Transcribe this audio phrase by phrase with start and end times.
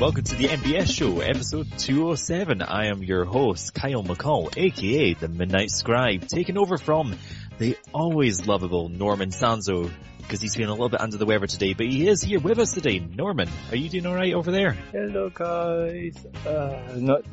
[0.00, 2.62] welcome to the MBS show, episode 207.
[2.62, 7.14] I am your host, Kyle McCall, aka the Midnight Scribe, taking over from
[7.58, 11.74] the always lovable Norman Sanzo, because he's feeling a little bit under the weather today,
[11.74, 12.98] but he is here with us today.
[12.98, 14.72] Norman, are you doing alright over there?
[14.90, 17.26] Hello guys, uh, not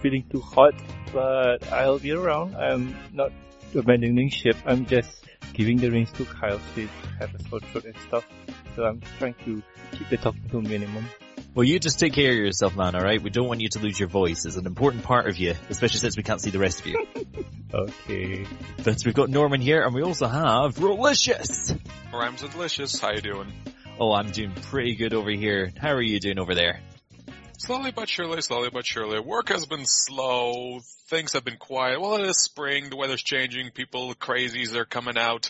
[0.00, 0.74] feeling too hot,
[1.12, 2.56] but I'll be around.
[2.56, 3.30] I'm not
[3.76, 6.88] abandoning ship, I'm just giving the reins to Kyle to
[7.20, 8.26] have a sore throat and stuff.
[8.74, 11.06] So I'm trying to keep the talking to a minimum.
[11.54, 13.22] Well, you just take care of yourself, man, alright?
[13.22, 14.46] We don't want you to lose your voice.
[14.46, 17.06] It's an important part of you, especially since we can't see the rest of you.
[17.74, 18.44] Okay.
[18.84, 21.74] but we've got Norman here, and we also have Rolicious!
[22.12, 23.00] Rhymes are delicious.
[23.00, 23.50] How you doing?
[23.98, 25.72] Oh, I'm doing pretty good over here.
[25.80, 26.80] How are you doing over there?
[27.56, 29.20] Slowly but surely, slowly but surely.
[29.20, 30.80] Work has been slow.
[31.08, 31.98] Things have been quiet.
[31.98, 32.90] Well, it is spring.
[32.90, 33.70] The weather's changing.
[33.70, 35.48] People crazies they're coming out.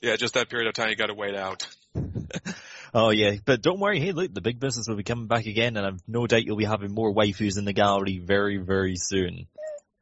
[0.00, 1.68] Yeah, just that period of time you gotta wait out.
[2.92, 4.00] Oh yeah, but don't worry.
[4.00, 6.56] Hey, look, the big business will be coming back again, and I've no doubt you'll
[6.56, 9.46] be having more waifus in the gallery very, very soon.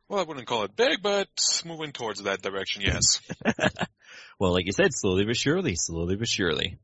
[0.09, 1.29] Well, I wouldn't call it big, but
[1.67, 3.21] moving towards that direction, yes.
[4.39, 6.79] well, like you said, slowly but surely, slowly but surely.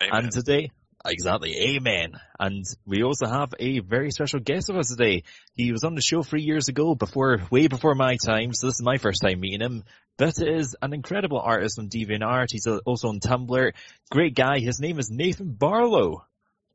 [0.00, 0.24] Amen.
[0.24, 0.70] And today,
[1.04, 2.12] exactly, amen.
[2.38, 5.24] And we also have a very special guest with us today.
[5.54, 8.76] He was on the show three years ago, before, way before my time, so this
[8.76, 9.84] is my first time meeting him.
[10.16, 12.48] But it is an incredible artist on DeviantArt.
[12.50, 13.72] He's also on Tumblr.
[14.10, 14.58] Great guy.
[14.58, 16.24] His name is Nathan Barlow.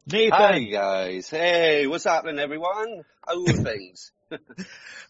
[0.08, 0.38] Nathan.
[0.38, 1.30] Hi guys.
[1.30, 3.04] Hey, what's happening everyone?
[3.28, 4.12] How are things?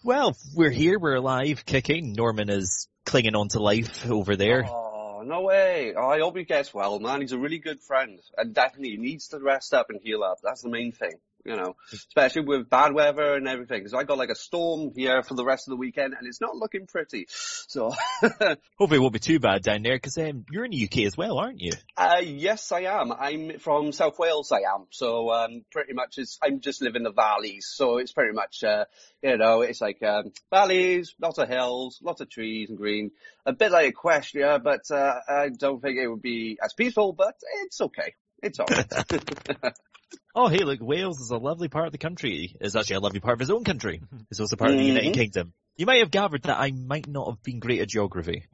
[0.04, 2.14] Well, we're here, we're alive, kicking.
[2.14, 4.64] Norman is clinging on to life over there.
[4.68, 4.95] Oh,
[5.26, 5.94] no way.
[5.96, 7.22] Oh, I hope he gets well, man.
[7.22, 8.20] He's a really good friend.
[8.38, 10.40] And definitely needs to rest up and heal up.
[10.44, 11.16] That's the main thing.
[11.46, 13.84] You know, especially with bad weather and everything.
[13.84, 16.42] Cause I got like a storm here for the rest of the weekend and it's
[16.42, 17.28] not looking pretty.
[17.30, 21.06] So, Hopefully it won't be too bad down there, cause um, you're in the UK
[21.06, 21.74] as well, aren't you?
[21.98, 23.12] uh, yes, I am.
[23.12, 24.88] I'm from South Wales, I am.
[24.90, 27.72] So, um, pretty much it's, I'm just live in the valleys.
[27.72, 28.86] So it's pretty much, uh,
[29.22, 33.12] you know, it's like, um, valleys, lots of hills, lots of trees and green.
[33.46, 37.36] A bit like Equestria, but, uh, I don't think it would be as peaceful, but
[37.64, 38.16] it's okay.
[38.42, 38.92] It's alright.
[40.34, 42.56] Oh, hey, look, Wales is a lovely part of the country.
[42.60, 44.02] It's actually a lovely part of his own country.
[44.30, 45.16] It's also part of the United Mhm.
[45.16, 45.54] Kingdom.
[45.78, 48.46] You might have gathered that I might not have been great at geography.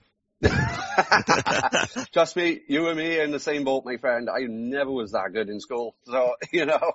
[2.13, 4.29] Trust me, you and me are in the same boat, my friend.
[4.29, 5.95] I never was that good in school.
[6.05, 6.91] So, you know,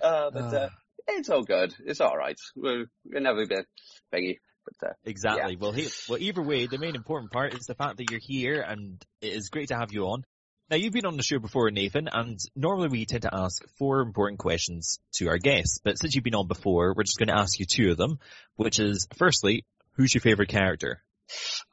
[0.00, 0.68] uh, but, uh,
[1.08, 1.74] it's all good.
[1.84, 2.38] It's alright.
[2.54, 3.64] We're, we're never been
[4.12, 5.56] thingy, but, uh, Exactly.
[5.56, 8.60] Well, hey, well, either way, the main important part is the fact that you're here
[8.60, 10.24] and it is great to have you on.
[10.70, 14.00] Now, you've been on the show before, Nathan, and normally we tend to ask four
[14.00, 17.38] important questions to our guests, but since you've been on before, we're just going to
[17.38, 18.18] ask you two of them,
[18.56, 21.02] which is, firstly, who's your favorite character?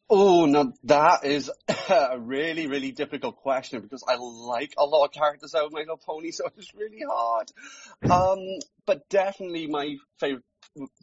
[0.10, 1.52] Oh, now that is
[1.90, 5.80] a really, really difficult question because I like a lot of characters out of My
[5.80, 7.52] Little Pony, so it's really hard.
[8.10, 8.40] Um,
[8.86, 10.44] but definitely my favorite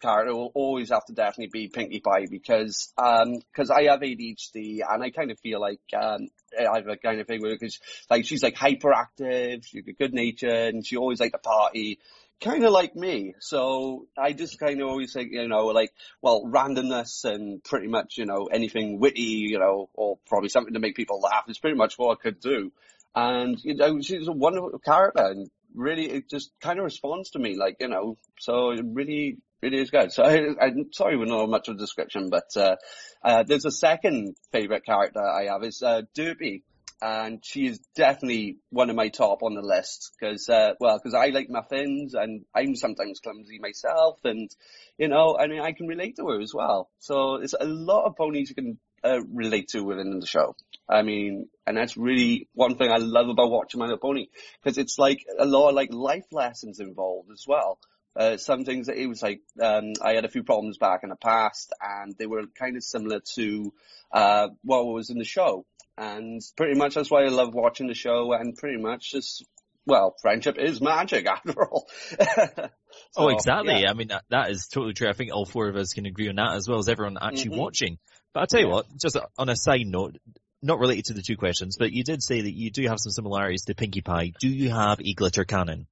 [0.00, 4.80] character will always have to definitely be Pinkie Pie because, um, cause I have ADHD
[4.88, 6.28] and I kind of feel like, um,
[6.58, 7.78] I have a kind of thing with because
[8.10, 11.98] like she's like hyperactive, she's good natured and she always like to party.
[12.40, 16.42] Kind of like me, so I just kind of always think, you know, like, well,
[16.44, 20.96] randomness and pretty much, you know, anything witty, you know, or probably something to make
[20.96, 22.72] people laugh is pretty much what I could do.
[23.14, 27.38] And, you know, she's a wonderful character and really it just kind of responds to
[27.38, 30.12] me, like, you know, so it really, really is good.
[30.12, 32.76] So I, I'm sorry with not much of a description, but, uh,
[33.24, 36.62] uh, there's a second favorite character I have is, uh, Derpy.
[37.04, 41.14] And she is definitely one of my top on the list because, uh, well, because
[41.14, 44.48] I like muffins and I'm sometimes clumsy myself and,
[44.98, 46.90] you know, I mean, I can relate to her as well.
[47.00, 50.54] So there's a lot of ponies you can uh, relate to within the show.
[50.88, 54.28] I mean, and that's really one thing I love about watching My Little Pony
[54.62, 57.80] because it's like a lot of like life lessons involved as well.
[58.14, 61.08] Uh, some things that it was like, um, I had a few problems back in
[61.08, 63.72] the past and they were kind of similar to,
[64.12, 65.64] uh, what was in the show.
[65.96, 69.44] And pretty much that's why I love watching the show and pretty much just,
[69.86, 71.88] well, friendship is magic after all.
[73.16, 73.80] oh, exactly.
[73.80, 73.90] yeah.
[73.90, 75.08] I mean, that, that is totally true.
[75.08, 77.56] I think all four of us can agree on that as well as everyone actually
[77.56, 77.58] Mhm.
[77.60, 77.98] watching.
[78.34, 78.72] But I'll tell you Yeah.
[78.74, 80.18] what, just on a side note,
[80.62, 83.10] not related to the two questions, but you did say that you do have some
[83.12, 84.32] similarities to Pinkie Pie.
[84.38, 85.86] Do you have a glitter cannon?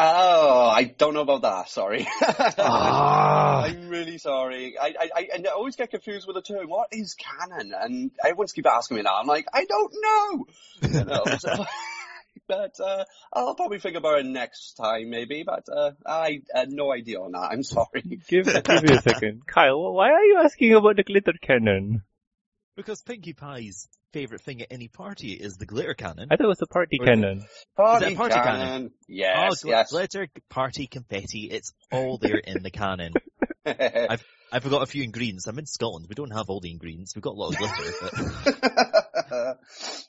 [0.00, 1.68] Oh, I don't know about that.
[1.70, 2.06] Sorry.
[2.60, 3.62] Ah.
[3.64, 4.78] I'm really sorry.
[4.78, 6.68] I, I, I, and I always get confused with the term.
[6.68, 7.72] What is canon?
[7.74, 9.12] And everyone's keep asking me that.
[9.12, 10.46] I'm like, I don't know.
[10.82, 11.66] You know, so,
[12.48, 15.42] but uh, I'll probably think about it next time, maybe.
[15.44, 17.50] But uh, I had no idea on that.
[17.50, 18.02] I'm sorry.
[18.28, 19.46] Give, give me a second.
[19.46, 22.02] Kyle, why are you asking about the glitter cannon?
[22.76, 26.28] Because Pinkie Pie's favourite thing at any party is the glitter cannon.
[26.30, 27.44] I thought it was a party Or- cannon.
[27.76, 28.60] Party, party cannon.
[28.60, 28.90] cannon?
[29.08, 29.90] Yes, oh, gl- yes.
[29.90, 33.12] glitter, party, confetti, it's all there in the cannon.
[33.66, 35.46] I've I forgot a few ingredients.
[35.46, 36.06] I'm in Scotland.
[36.08, 37.14] We don't have all the ingredients.
[37.14, 38.14] We've got a lot of glitter, but
[39.30, 39.54] uh,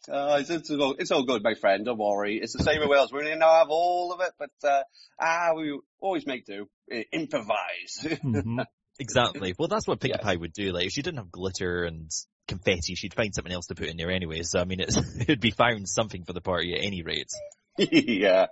[0.39, 1.83] it's, it's, all, it's all good, my friend.
[1.83, 2.39] Don't worry.
[2.41, 3.11] It's the same in Wales.
[3.11, 4.83] We didn't have all of it, but uh,
[5.19, 6.69] ah, we always make do.
[6.89, 7.99] I- Improvise.
[8.23, 8.63] Mhm.
[8.97, 9.53] exactly.
[9.59, 10.23] Well, that's what Pinkie Yes.
[10.23, 10.71] Pie would do.
[10.71, 12.09] Like, if she didn't have glitter and
[12.49, 14.41] confetti, she'd find something else to put in there anyway.
[14.43, 17.31] So, I mean, it's, it'd be found something for the party at any rate.
[17.77, 18.47] yeah.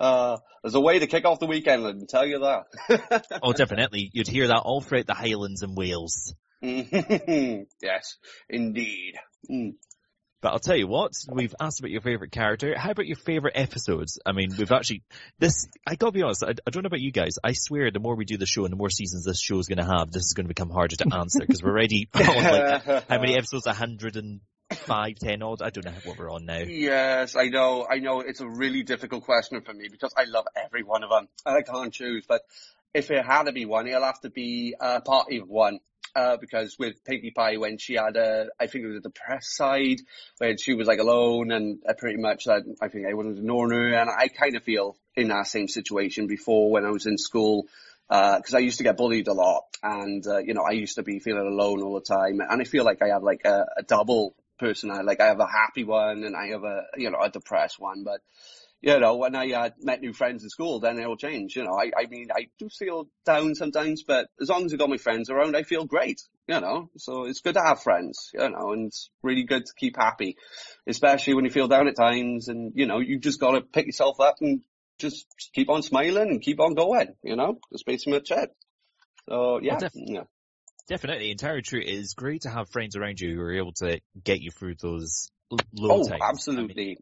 [0.00, 3.26] Uh, there's a way to kick off the weekend, let me tell you that.
[3.42, 4.10] Oh, definitely.
[4.12, 6.34] You'd hear that all throughout the Highlands and Wales.
[6.62, 8.16] yes,
[8.48, 9.14] indeed.
[9.50, 9.74] Mm.
[10.42, 12.76] But I'll tell you what, we've asked about your favourite character.
[12.76, 14.18] How about your favourite episodes?
[14.26, 15.04] I mean, we've actually,
[15.38, 17.36] this, I gotta be honest, I, I don't know about you guys.
[17.44, 19.68] I swear the more we do the show and the more seasons this show is
[19.68, 23.20] gonna have, this is gonna become harder to answer because we're already on like, how
[23.20, 23.66] many episodes?
[23.66, 25.62] 105, 10 odd?
[25.62, 26.58] I don't know what we're on now.
[26.58, 28.18] Yes, I know, I know.
[28.18, 31.56] It's a really difficult question for me because I love every one of them and
[31.56, 32.24] I can't choose.
[32.26, 32.42] But
[32.92, 35.78] if it had to be one, it'll have to be uh, Party of One.
[36.14, 39.56] Uh, because with Pinkie Pie, when she had a, I think it was a depressed
[39.56, 39.96] side,
[40.38, 43.78] when she was like alone and uh, pretty much that I think everyone was ignoring
[43.78, 47.16] her, and I kind of feel in that same situation before when I was in
[47.16, 47.66] school,
[48.08, 51.02] because I used to get bullied a lot, and uh, you know I used to
[51.02, 53.82] be feeling alone all the time, and I feel like I have like a, a
[53.82, 57.30] double personality, like I have a happy one and I have a you know a
[57.30, 58.20] depressed one, but
[58.82, 61.54] you know, when I uh, met new friends in school, then it'll change.
[61.54, 64.76] You know, I, I mean, I do feel down sometimes, but as long as I
[64.76, 66.20] got my friends around, I feel great.
[66.48, 68.30] You know, so it's good to have friends.
[68.34, 70.36] You know, and it's really good to keep happy,
[70.88, 72.48] especially when you feel down at times.
[72.48, 74.62] And you know, you just got to pick yourself up and
[74.98, 77.14] just keep on smiling and keep on going.
[77.22, 78.50] You know, that's basically much it.
[79.28, 80.24] So yeah, def- yeah.
[80.88, 81.80] Definitely, entirely true.
[81.80, 84.74] It is great to have friends around you who are able to get you through
[84.80, 86.10] those l- low Oh, times.
[86.10, 86.98] I mean, absolutely.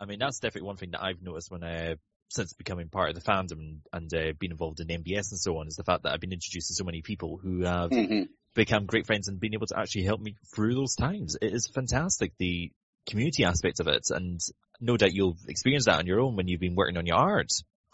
[0.00, 1.94] I mean, that's definitely one thing that I've noticed when, uh,
[2.28, 5.68] since becoming part of the fandom and, uh, being involved in MBS and so on,
[5.68, 8.22] is the fact that I've been introduced to so many people who have hmm
[8.54, 11.36] become great friends and been able to actually help me through those times.
[11.40, 12.70] It is fantastic, the
[13.08, 14.40] community aspect of it, and
[14.80, 17.50] no doubt you'll experience that on your own when you've been working on your art.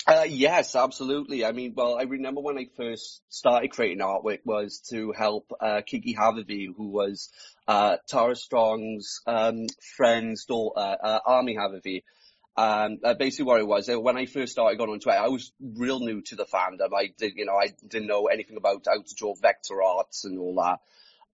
[0.06, 1.44] Uh, yes, absolutely.
[1.44, 5.82] I mean, well, I remember when I first started creating artwork was to help uh,
[5.86, 7.30] Kiki Havivi, who was
[7.68, 9.66] uh, Tara Strong's um,
[9.96, 11.56] friend's daughter, uh, Army.
[12.56, 15.28] Um, uh, basically what it was, uh, when I first started going on Twitter, I
[15.28, 16.90] was real new to the fandom.
[16.94, 20.38] I did, you know, I didn't know anything about how to draw vector arts and
[20.38, 20.80] all that.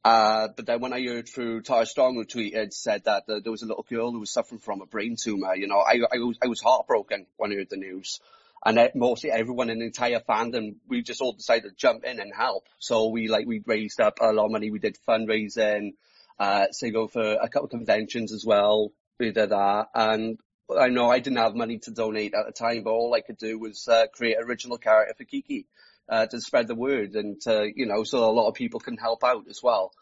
[0.04, 3.62] Uh, but then when I heard through Tara Strong who tweeted, said that there was
[3.62, 6.36] a little girl who was suffering from a brain tumor, you know, I, I was,
[6.42, 8.20] I was heartbroken when I heard the news.
[8.64, 12.19] And uh, mostly everyone in the entire fandom, we just all decided to jump in
[12.20, 12.64] and help.
[12.79, 14.70] So we like, we raised up a lot of money.
[14.70, 15.94] We did fundraising,
[16.38, 18.93] uh, say go for a couple of conventions as well.
[19.19, 19.87] We did that.
[19.94, 20.38] And
[20.76, 23.38] I know I didn't have money to donate at the time, but all I could
[23.38, 25.67] do was, uh, create original character for Kiki,
[26.08, 28.97] uh, to spread the word and to, you know, so a lot of people can
[28.97, 29.93] help out as well.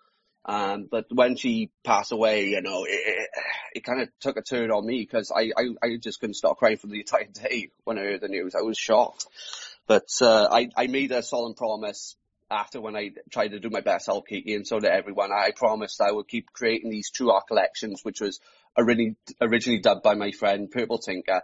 [0.47, 3.29] Um, but when she passed away, you know, it, it,
[3.77, 6.59] it kind of took a turn on me because I, I, I just couldn't stop
[6.59, 8.55] crying for the entire day when I heard the news.
[8.55, 9.27] I was shocked.
[9.87, 12.17] But, uh, I, I made a solemn promise
[12.51, 15.31] after when I tried to do my best help Kiki and so did everyone.
[15.33, 18.41] I promised I would keep creating these true art collections, which was
[18.77, 21.43] originally, originally dubbed by my friend Purple Tinker.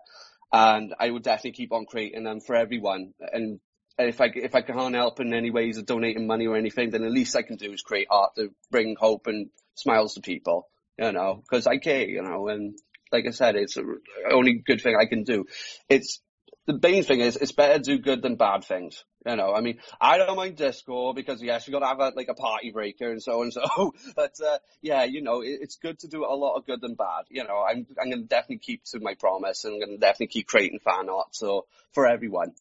[0.53, 3.15] And I would definitely keep on creating them for everyone.
[3.33, 3.61] And
[4.09, 7.03] if I, if I can't help in any ways of donating money or anything, then
[7.03, 10.69] the least I can do is create art to bring hope and smiles to people,
[10.99, 12.79] you know, cause I care, you know, and
[13.13, 15.47] like I said, it's the only good thing I can do.
[15.89, 16.21] It's,
[16.67, 19.05] the main thing is, it's better to do good than bad things.
[19.27, 22.13] You know, I mean, I don't mind disco because yes, you got to have a,
[22.17, 23.93] like a party breaker and so and so.
[24.17, 26.95] But uh, yeah, you know, it, it's good to do a lot of good than
[26.95, 27.25] bad.
[27.29, 30.47] You know, I'm I'm gonna definitely keep to my promise and I'm gonna definitely keep
[30.47, 31.35] creating fan art.
[31.35, 32.55] So for everyone.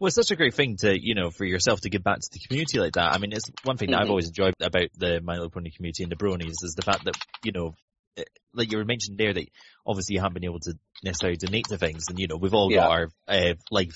[0.00, 2.28] Well, it's such a great thing to, you know, for yourself to give back to
[2.32, 3.12] the community like that.
[3.12, 4.10] I mean, it's one thing that I've Mhm.
[4.10, 7.16] always enjoyed about the My Little Pony community and the Bronies is the fact that,
[7.44, 7.74] you know,
[8.16, 9.46] eh, like you were mentioned there that
[9.86, 10.72] obviously you haven't been able to
[11.04, 12.78] necessarily donate to things and, you know, we've all Yeah.
[12.78, 13.94] got our, uh, life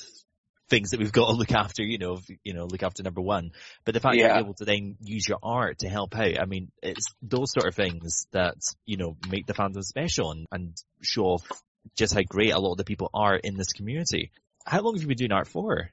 [0.68, 3.52] things that we've got to look after, you know, you know, look after number one.
[3.86, 4.28] But the fact Yeah.
[4.28, 7.66] you're able to then use your art to help out, I mean, it's those sort
[7.66, 11.62] of things that, you know, make the fandom special and, and show off
[11.96, 14.32] just how great a lot of the people are in this community.
[14.66, 15.90] How long have you been doing art for?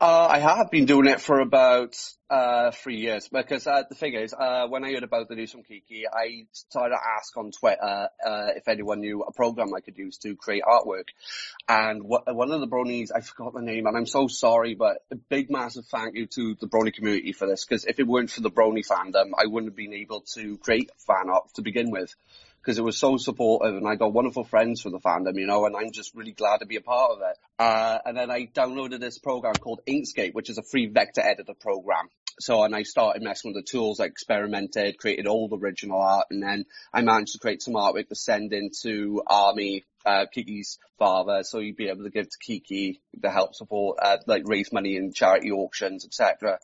[0.00, 1.96] Uh, I have been doing it for about
[2.28, 5.52] uh, three years because uh, the thing is, uh, when I heard about the news
[5.52, 9.80] from Kiki, I started to ask on Twitter uh, if anyone knew a program I
[9.80, 11.08] could use to create artwork.
[11.68, 14.98] And wh- one of the bronies, I forgot the name, and I'm so sorry, but
[15.10, 18.30] a big massive thank you to the brony community for this because if it weren't
[18.30, 21.90] for the brony fandom, I wouldn't have been able to create fan art to begin
[21.90, 22.14] with.
[22.62, 25.66] Because it was so supportive and I got wonderful friends from the fandom, you know,
[25.66, 27.36] and I'm just really glad to be a part of it.
[27.58, 31.54] Uh, and then I downloaded this program called Inkscape, which is a free vector editor
[31.54, 32.08] program.
[32.40, 36.28] So, and I started messing with the tools, I experimented, created all the original art,
[36.30, 41.42] and then I managed to create some artwork to send into Army, uh, Kiki's father,
[41.42, 44.96] so he'd be able to give to Kiki to help support, uh, like raise money
[44.96, 46.58] in charity auctions, etc.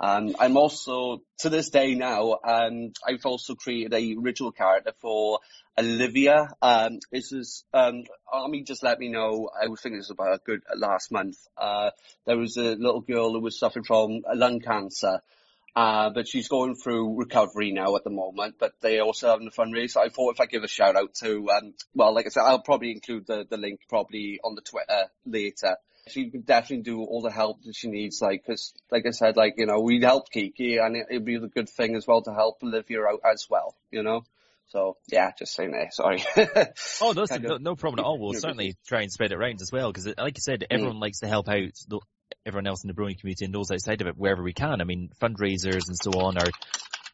[0.00, 5.40] Um, I'm also, to this day now, um, I've also created a original character for
[5.76, 6.48] Olivia.
[6.62, 10.34] Um, this is, um, Army just let me know, I was thinking this was about
[10.34, 11.36] a good last month.
[11.56, 11.90] Uh,
[12.26, 15.20] there was a little girl who was suffering from lung cancer.
[15.76, 19.50] Uh, but she's going through recovery now at the moment, but they also having a
[19.50, 19.98] fundraiser.
[19.98, 22.62] I thought if I give a shout out to, um, well, like I said, I'll
[22.62, 25.76] probably include the, the link probably on the Twitter later
[26.10, 29.36] she can definitely do all the help that she needs, like, cause, like I said,
[29.36, 32.22] like, you know, we helped Kiki and it, would be a good thing as well
[32.22, 34.24] to help Olivia out as well, you know?
[34.68, 36.22] So, yeah, just saying there, sorry.
[37.00, 38.18] oh, no, no, no, problem at all.
[38.18, 41.02] We'll certainly try and spread it around as well, because like you said, everyone mm.
[41.02, 41.72] likes to help out
[42.44, 44.80] everyone else in the brony community and those outside of it wherever we can.
[44.80, 46.50] I mean, fundraisers and so on are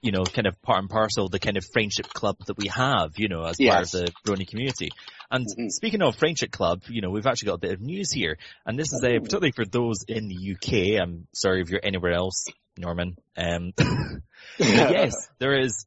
[0.05, 3.15] you know, kind of part and parcel the kind of friendship club that we have,
[3.17, 3.73] you know, as yes.
[3.73, 4.91] part of the Brony community.
[5.31, 5.69] And mm-hmm.
[5.69, 8.79] speaking of friendship club, you know, we've actually got a bit of news here, and
[8.79, 11.03] this is uh, particularly for those in the UK.
[11.03, 12.45] I'm sorry if you're anywhere else,
[12.77, 13.17] Norman.
[13.35, 13.73] Um,
[14.59, 15.87] yes, there is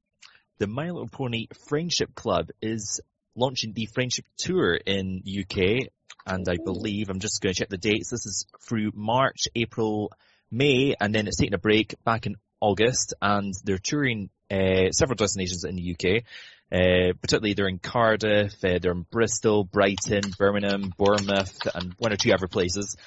[0.58, 3.00] the My Little Pony Friendship Club is
[3.36, 5.90] launching the friendship tour in the UK,
[6.26, 8.10] and I believe I'm just going to check the dates.
[8.10, 10.12] This is through March, April,
[10.50, 15.16] May, and then it's taking a break back in August, and they're touring uh, several
[15.16, 16.24] destinations in the UK.
[16.70, 22.18] Uh, particularly they're in Cardiff, uh, they're in Bristol, Brighton, Birmingham, Bournemouth, and one or
[22.18, 22.98] two other places.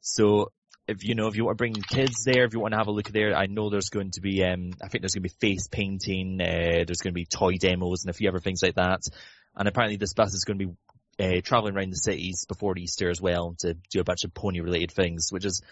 [0.00, 0.52] So
[0.88, 2.88] if you know if you want to bring kids there, if you want to have
[2.88, 5.28] a look there, I know there's going to be um, I think there's going to
[5.28, 8.62] be face painting, uh, there's going to be toy demos and a few other things
[8.62, 9.02] like that.
[9.54, 10.74] And apparently this bus is going to be
[11.22, 14.60] uh, traveling around the cities before Easter as well to do a bunch of pony
[14.60, 15.62] related things, which is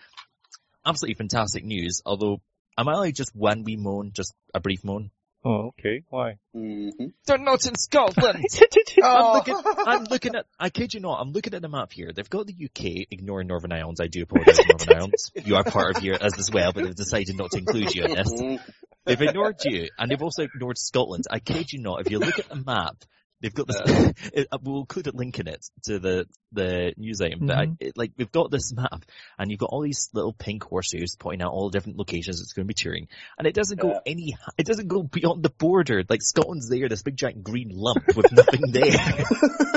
[0.84, 2.02] absolutely fantastic news.
[2.04, 2.42] Although
[2.78, 5.10] Am I like just one wee moan, just a brief moan?
[5.44, 6.02] Oh, okay.
[6.10, 6.38] Why?
[6.54, 7.06] Mm-hmm.
[7.26, 8.44] They're not in Scotland.
[9.02, 9.32] I'm, oh.
[9.34, 10.46] looking, I'm looking at.
[10.60, 11.20] I kid you not.
[11.20, 12.12] I'm looking at the map here.
[12.14, 13.98] They've got the UK, ignoring Northern Ireland.
[14.00, 15.14] I do apologise, Northern Ireland.
[15.44, 18.04] You are part of here as, as well, but they've decided not to include you
[18.04, 18.60] in this.
[19.04, 21.24] They've ignored you, and they've also ignored Scotland.
[21.30, 22.00] I kid you not.
[22.00, 23.04] If you look at the map,
[23.40, 23.80] They've got this.
[24.34, 27.40] it, we'll include a link in it to the the news item.
[27.40, 27.46] Mm-hmm.
[27.46, 27.74] But I, mm-hmm.
[27.80, 29.04] it, like we've got this map,
[29.38, 32.52] and you've got all these little pink horses pointing out all the different locations it's
[32.52, 34.00] going to be touring, and it doesn't go yeah.
[34.06, 34.36] any.
[34.56, 36.02] It doesn't go beyond the border.
[36.08, 39.24] Like Scotland's there, this big giant green lump with nothing there.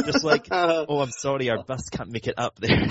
[0.05, 2.87] Just like, oh, I'm sorry, our bus can't make it up there.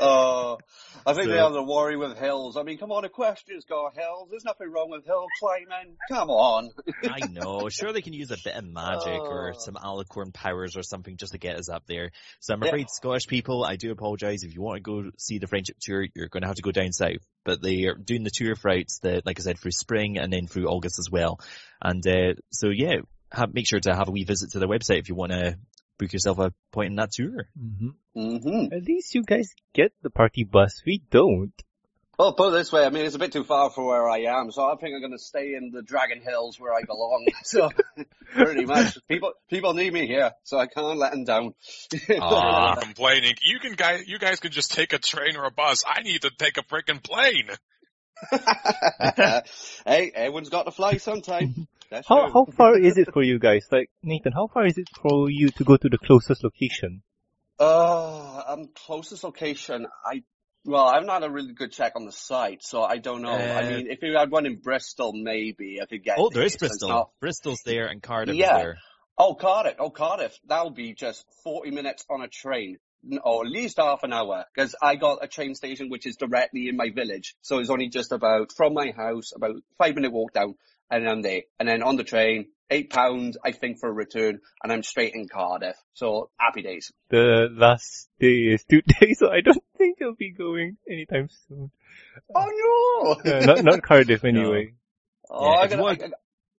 [0.00, 0.58] Oh.
[1.06, 2.56] I think so, they have the worry with hills.
[2.56, 4.28] I mean, come on, Equestria's got hills.
[4.30, 5.96] There's nothing wrong with hill climbing.
[6.10, 6.70] Come on.
[7.04, 7.68] I know.
[7.68, 11.32] Sure, they can use a bit of magic or some alicorn powers or something just
[11.32, 12.10] to get us up there.
[12.40, 12.86] So I'm afraid yeah.
[12.88, 14.42] Scottish people, I do apologise.
[14.42, 16.72] If you want to go see the friendship tour, you're going to have to go
[16.72, 17.24] down south.
[17.44, 20.46] But they are doing the tour routes, the, like I said, through spring and then
[20.46, 21.40] through August as well.
[21.80, 22.96] And uh, so yeah,
[23.32, 25.56] have, make sure to have a wee visit to their website if you want to
[26.00, 27.46] book yourself a point in that tour.
[27.58, 27.88] Mm-hmm.
[28.16, 28.72] Mm-hmm.
[28.72, 30.82] At least you guys get the party bus.
[30.84, 31.52] We don't.
[32.18, 34.24] Well, put it this way, I mean, it's a bit too far for where I
[34.24, 37.26] am, so I think I'm going to stay in the Dragon Hills where I belong.
[37.44, 37.70] so,
[38.34, 41.54] pretty much, people people need me here, so I can't let them down.
[42.20, 43.36] Ah, complaining.
[43.42, 45.82] You can guys, you guys can just take a train or a bus.
[45.86, 47.48] I need to take a freaking plane.
[49.86, 51.68] hey, everyone's got to fly sometime.
[51.90, 52.32] That's how true.
[52.32, 53.66] how far is it for you guys?
[53.70, 57.02] Like Nathan, how far is it for you to go to the closest location?
[57.58, 60.22] Uh, um, closest location, I
[60.64, 63.32] well, I'm not a really good check on the site, so I don't know.
[63.32, 66.18] Uh, I mean, if you had one in Bristol, maybe I could get.
[66.18, 66.88] Oh, there is Bristol.
[66.88, 67.10] Not...
[67.20, 68.56] Bristol's there, and Cardiff yeah.
[68.56, 68.78] is there.
[69.16, 69.76] Oh, Cardiff.
[69.78, 70.38] Oh, Cardiff.
[70.46, 72.78] That'll be just forty minutes on a train,
[73.24, 76.68] or at least half an hour, because I got a train station which is directly
[76.68, 80.34] in my village, so it's only just about from my house, about five minute walk
[80.34, 80.56] down
[80.90, 81.42] and I'm there.
[81.58, 85.14] And then on the train, eight pounds, I think, for a return, and I'm straight
[85.14, 85.76] in Cardiff.
[85.94, 86.92] So happy days.
[87.10, 91.70] The last day is two days, so I don't think I'll be going anytime soon.
[92.34, 93.32] Oh no!
[93.32, 94.72] uh, not not Cardiff anyway.
[95.30, 95.36] No.
[95.36, 96.12] Oh, yeah, I gotta, I gotta,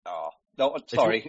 [0.05, 0.29] oh.
[0.57, 1.27] No, sorry.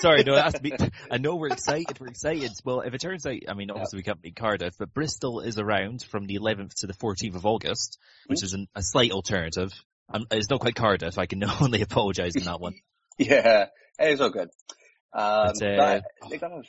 [0.00, 0.72] sorry, no, it has to be.
[1.10, 1.98] I know we're excited.
[1.98, 2.50] We're excited.
[2.64, 4.00] Well, if it turns out, I mean, obviously yeah.
[4.00, 7.46] we can't be Cardiff, but Bristol is around from the 11th to the 14th of
[7.46, 8.44] August, which mm-hmm.
[8.44, 9.72] is an, a slight alternative.
[10.10, 11.18] I'm, it's not quite Cardiff.
[11.18, 12.74] I can only apologise in that one.
[13.18, 13.66] yeah,
[13.98, 14.50] it's all good.
[15.12, 16.62] Um, but, uh, but they got a,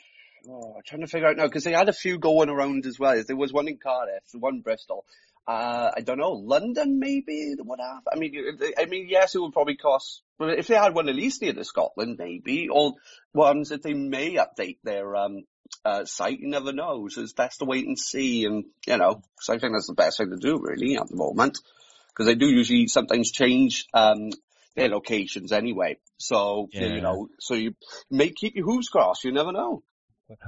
[0.48, 2.98] oh, I'm trying to figure out now because they had a few going around as
[2.98, 3.22] well.
[3.26, 5.04] There was one in Cardiff, one Bristol,
[5.48, 8.02] uh, I don't know, London maybe, would have.
[8.12, 11.14] I mean, I mean, yes, it would probably cost, but if they had one at
[11.14, 12.94] least near the Scotland, maybe, or
[13.32, 15.44] ones that they may update their, um,
[15.86, 17.08] uh, site, you never know.
[17.08, 18.44] So it's best to wait and see.
[18.44, 21.16] And, you know, so I think that's the best thing to do really at the
[21.16, 21.58] moment.
[22.18, 24.30] Cause they do usually sometimes change, um,
[24.74, 25.98] their locations anyway.
[26.18, 26.86] So, Yeah.
[26.86, 27.74] you know, so you
[28.10, 29.24] may keep your hooves crossed.
[29.24, 29.82] You never know.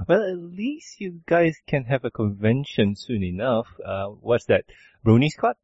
[0.07, 3.67] Well, at least you guys can have a convention soon enough.
[3.83, 4.65] Uh, what's that?
[5.05, 5.55] BronyScot?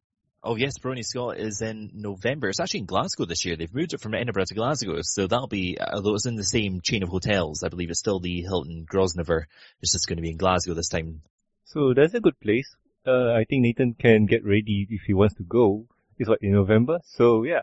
[0.44, 2.48] Oh yes, BronyScot is in November.
[2.48, 3.56] It's actually in Glasgow this year.
[3.58, 6.80] They've moved it from Edinburgh to Glasgow, so that'll be, although it's in the same
[6.82, 9.48] chain of hotels, I believe it's still the Hilton Grosvenor.
[9.82, 11.22] It's just going to be in Glasgow this time.
[11.66, 12.76] So that's a good place.
[13.06, 15.86] Uh, I think Nathan can get ready if he wants to go.
[16.18, 17.00] It's what, in November?
[17.04, 17.62] So yeah.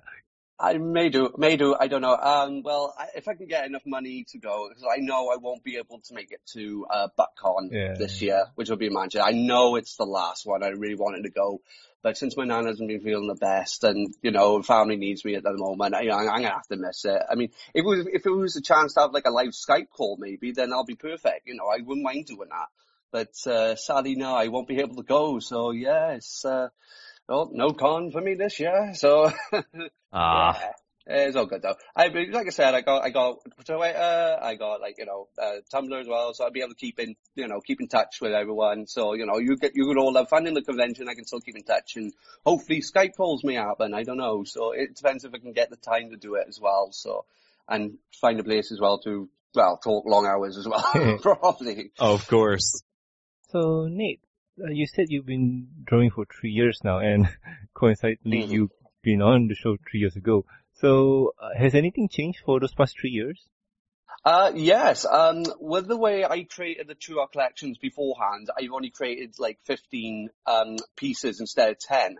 [0.58, 2.16] I may do, may do, I don't know.
[2.16, 5.37] Um, well, I, if I can get enough money to go, because I know I
[5.37, 7.94] won't be able to make it to, uh, BuckCon Yeah.
[7.99, 9.26] this year, which will be in Manchester.
[9.26, 10.62] I know it's the last one.
[10.62, 11.61] I really wanted to go.
[12.02, 15.34] But since my nan hasn't been feeling the best and, you know, family needs me
[15.34, 17.20] at the moment, I, I'm gonna have to miss it.
[17.28, 19.52] I mean, if it was, if it was a chance to have like a live
[19.52, 21.46] Skype call maybe, then I'll be perfect.
[21.46, 22.68] You know, I wouldn't mind doing that.
[23.11, 25.40] But, uh, sadly no, I won't be able to go.
[25.40, 26.68] So yeah, it's, uh,
[27.28, 28.92] well, no con for me this year.
[28.94, 29.30] So,
[30.12, 30.72] Ah, yeah.
[31.06, 31.74] It's all good though.
[31.94, 35.28] I mean, like I said, I got I got Twitter, I got like you know
[35.38, 37.88] uh, Tumblr as well, so I'll be able to keep in you know keep in
[37.88, 38.86] touch with everyone.
[38.86, 41.08] So you know you get you can all have fun in the convention.
[41.08, 42.14] I can still keep in touch, and
[42.46, 43.92] hopefully Skype calls may happen.
[43.92, 44.44] I don't know.
[44.44, 46.88] So it depends if I can get the time to do it as well.
[46.92, 47.26] So
[47.68, 51.92] and find a place as well to well talk long hours as well probably.
[51.98, 52.82] of course.
[53.50, 54.20] So Nate,
[54.62, 57.26] uh, you said you've been drawing for three years now, and
[57.75, 58.50] coincidentally, Mhm.
[58.50, 60.44] you've been on the show three years ago.
[60.75, 63.49] So uh, has anything changed for those past three years?
[64.25, 65.04] Uh, yes.
[65.04, 69.58] Um, with the way I created the two art collections beforehand, I've only created like
[69.64, 72.16] 15, um, pieces instead of 10.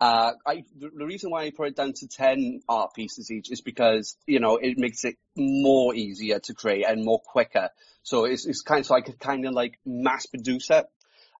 [0.00, 3.50] Uh, I, the the reason why I put it down to 10 art pieces each
[3.50, 7.70] is because, you know, it makes it more easier to create and more quicker.
[8.04, 10.86] So it's, it's kind of, so I could kind of like mass produce it.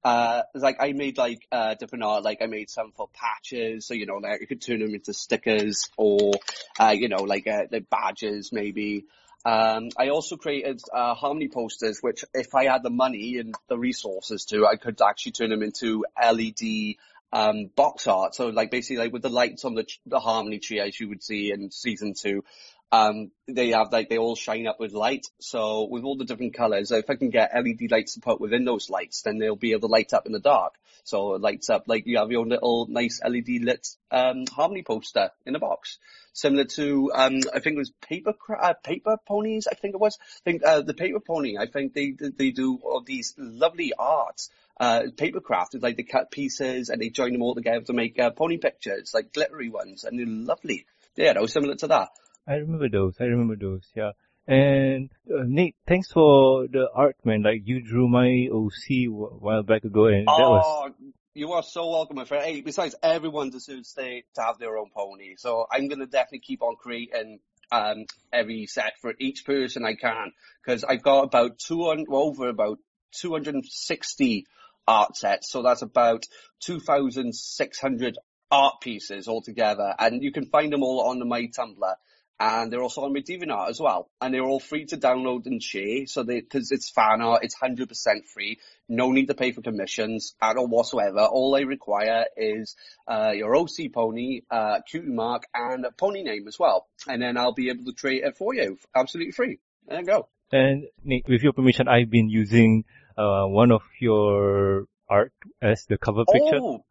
[0.04, 3.94] Uh, like I made like, uh, different art, like I made some for patches, so
[3.94, 6.32] you know, like could turn them into stickers or,
[6.78, 9.06] uh, you know, like, uh, the badges maybe.
[9.44, 13.78] Um, I also created uh, Harmony posters, which if I had the money and the
[13.78, 16.96] resources to, I could actually turn them into LED
[17.32, 18.34] um, box art.
[18.34, 21.22] So like basically like with the lights on the, the Harmony tree as you would
[21.22, 22.44] see in season two,
[22.90, 25.27] um, they have like, they all shine up with light.
[25.40, 28.64] So with all the different colors, if I can get LED lights to put within
[28.64, 30.74] those lights, then they'll be able to light up in the dark.
[31.05, 35.31] So it lights up like you have your little nice LED lit, um, Harmony poster
[35.46, 35.98] in a box
[36.38, 40.18] similar to um I think it was paper uh, paper ponies I think it was
[40.20, 44.51] I think uh, the paper pony I think they they do all these lovely arts
[44.79, 47.92] uh paper craft it's like they cut pieces and they join them all together to
[47.92, 52.11] make uh, pony pictures like glittery ones and they're lovely yeah no similar to that
[52.48, 53.14] I remember those.
[53.20, 53.87] I remember those.
[53.94, 54.12] Yeah.
[54.46, 57.42] And uh, Nate, thanks for the art, man.
[57.42, 61.88] Like you drew my OC while back ago, and that was oh you are so
[61.88, 65.87] welcome my friend hey besides everyone deserves to, to have their own pony so I'm
[65.87, 67.38] gonna definitely keep on creating
[67.70, 70.32] um every set for each person I can
[70.64, 72.78] because I've got about 200 over about
[73.20, 74.46] 260
[74.88, 76.24] art sets so that's about
[76.64, 78.18] 2,600
[78.50, 81.94] art pieces altogether and you can find them all on my Tumblr
[82.40, 84.11] and they're also on my DeviantArt as well.
[84.20, 86.07] And they're all free to download and share.
[86.07, 87.88] So they, cause it's fan art, it's 100%
[88.33, 88.59] free.
[88.88, 91.20] No need to pay for commissions at all whatsoever.
[91.20, 92.77] All they require is,
[93.09, 96.87] uh, your OC pony, uh, cutie mark and a pony name as well.
[97.09, 98.79] And then I'll be able to create it for you.
[98.94, 99.59] Absolutely free.
[99.87, 100.29] There you go.
[100.53, 102.85] And Nate, with your permission, I've been using
[103.16, 106.61] uh, one of your art as the cover picture.
[106.62, 106.85] Oh,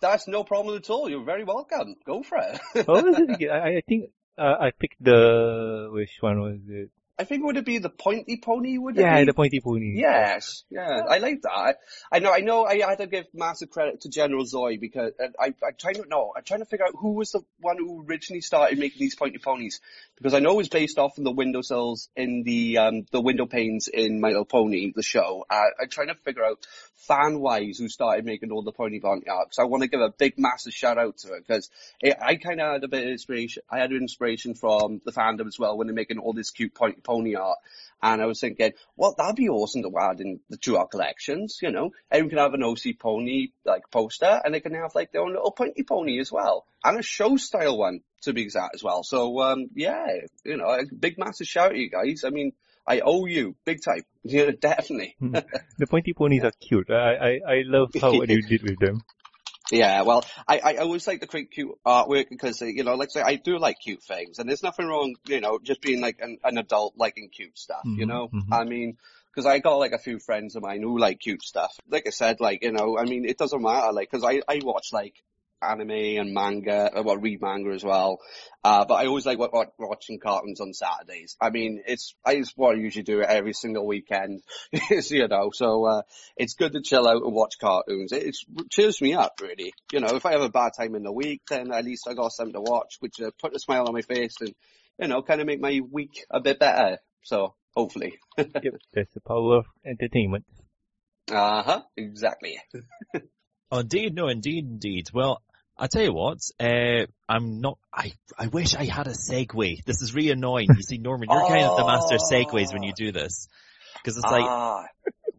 [0.00, 1.08] that's no problem at all.
[1.08, 1.96] You're very welcome.
[2.04, 2.86] Go for it.
[2.86, 3.50] What was it again?
[3.50, 6.90] I, I think uh, I picked the which one was it?
[7.16, 8.76] I think would it be the pointy pony?
[8.76, 9.24] Would it Yeah, be?
[9.24, 9.92] the pointy pony.
[9.94, 11.78] Yes, yeah, I like that.
[12.10, 15.54] I know, I know, I had to give massive credit to General Zoe because I,
[15.62, 18.40] I trying to know, I'm trying to figure out who was the one who originally
[18.40, 19.80] started making these pointy ponies
[20.16, 23.46] because I know it was based off of the windowsills in the um the window
[23.46, 25.44] panes in My Little Pony, the show.
[25.48, 29.26] Uh, I'm trying to figure out fan wise who started making all the pony pony
[29.28, 29.54] art.
[29.54, 31.70] So I want to give a big massive shout out to it because
[32.02, 33.62] I kind of had a bit of inspiration.
[33.70, 37.00] I had inspiration from the fandom as well when they're making all this cute pointy
[37.04, 37.58] pony art.
[38.02, 41.58] And I was thinking, well, that'd be awesome to add in the two art collections,
[41.62, 41.90] you know.
[42.10, 45.32] Everyone can have an OC pony, like, poster, and they can have, like, their own
[45.32, 46.66] little pointy pony as well.
[46.84, 49.04] And a show style one, to be exact, as well.
[49.04, 50.06] So, um, yeah,
[50.44, 52.24] you know, a big massive shout out to you guys.
[52.26, 52.52] I mean,
[52.86, 54.02] I owe you, big time.
[54.26, 55.16] Yeah, definitely.
[55.20, 56.88] The pointy ponies are cute.
[56.90, 59.02] I I, I love how what you did with them.
[59.70, 63.08] Yeah, well, I, I always like to create cute artwork because, uh, you know, like
[63.16, 66.00] I say, I do like cute things and there's nothing wrong, you know, just being
[66.02, 68.30] like an, an adult liking cute stuff, you Mhm, know?
[68.32, 68.52] mhm.
[68.52, 68.98] I mean,
[69.34, 71.74] cause I got like a few friends of mine who like cute stuff.
[71.88, 74.60] Like I said, like, you know, I mean, it doesn't matter, like, cause I, I
[74.62, 75.14] watch like
[75.62, 78.20] anime and manga, uh, well, read manga as well.
[78.62, 81.36] Uh, but I always like watching cartoons on Saturdays.
[81.40, 85.86] I mean, it's, I just what I usually do every single weekend, you know, so,
[85.86, 86.02] uh,
[86.36, 88.12] it's good to chill out and watch cartoons.
[88.12, 88.36] It, it
[88.70, 89.72] cheers me up, really.
[89.92, 92.14] You know, if I have a bad time in the week, then at least I
[92.14, 94.54] got something to watch, which uh, put a smile on my face and,
[94.98, 96.98] you know, kind of make my week a bit better.
[97.22, 98.18] So, hopefully.
[98.38, 100.44] yep, that's the power of entertainment.
[101.30, 102.58] Uh-huh, exactly.
[103.70, 105.08] Oh, indeed, no, indeed, indeed.
[105.12, 105.42] Well,
[105.76, 109.84] I tell you what, uh, I'm not, I, I wish I had a segue.
[109.84, 110.68] This is really annoying.
[110.76, 113.48] You see, Norman, you're kind of the master segues when you do this.
[114.04, 114.84] Cause it's like, ah,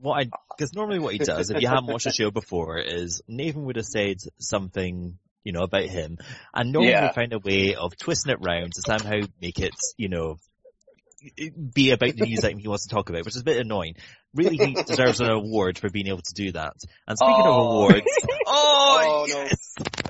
[0.02, 3.22] what I, cause normally what he does, if you haven't watched the show before, is
[3.28, 6.18] Nathan would have said something, you know, about him,
[6.54, 7.02] and Norman Yeah.
[7.04, 10.38] would find a way of twisting it round to somehow make it, you know,
[11.74, 13.96] be about the news item he wants to talk about, which is a bit annoying.
[14.34, 16.74] Really, he deserves an award for being able to do that.
[17.08, 17.72] And speaking of Oh.
[17.72, 18.02] awards,
[18.48, 19.42] oh, Oh, no.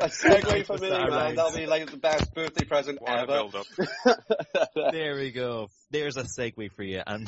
[0.01, 1.09] a segue for me, that man.
[1.11, 1.35] around.
[1.35, 3.27] That'll be like the best birthday present What ever.
[3.27, 3.65] build up.
[4.91, 5.69] There we go.
[5.91, 7.01] There's a segue for you.
[7.05, 7.27] And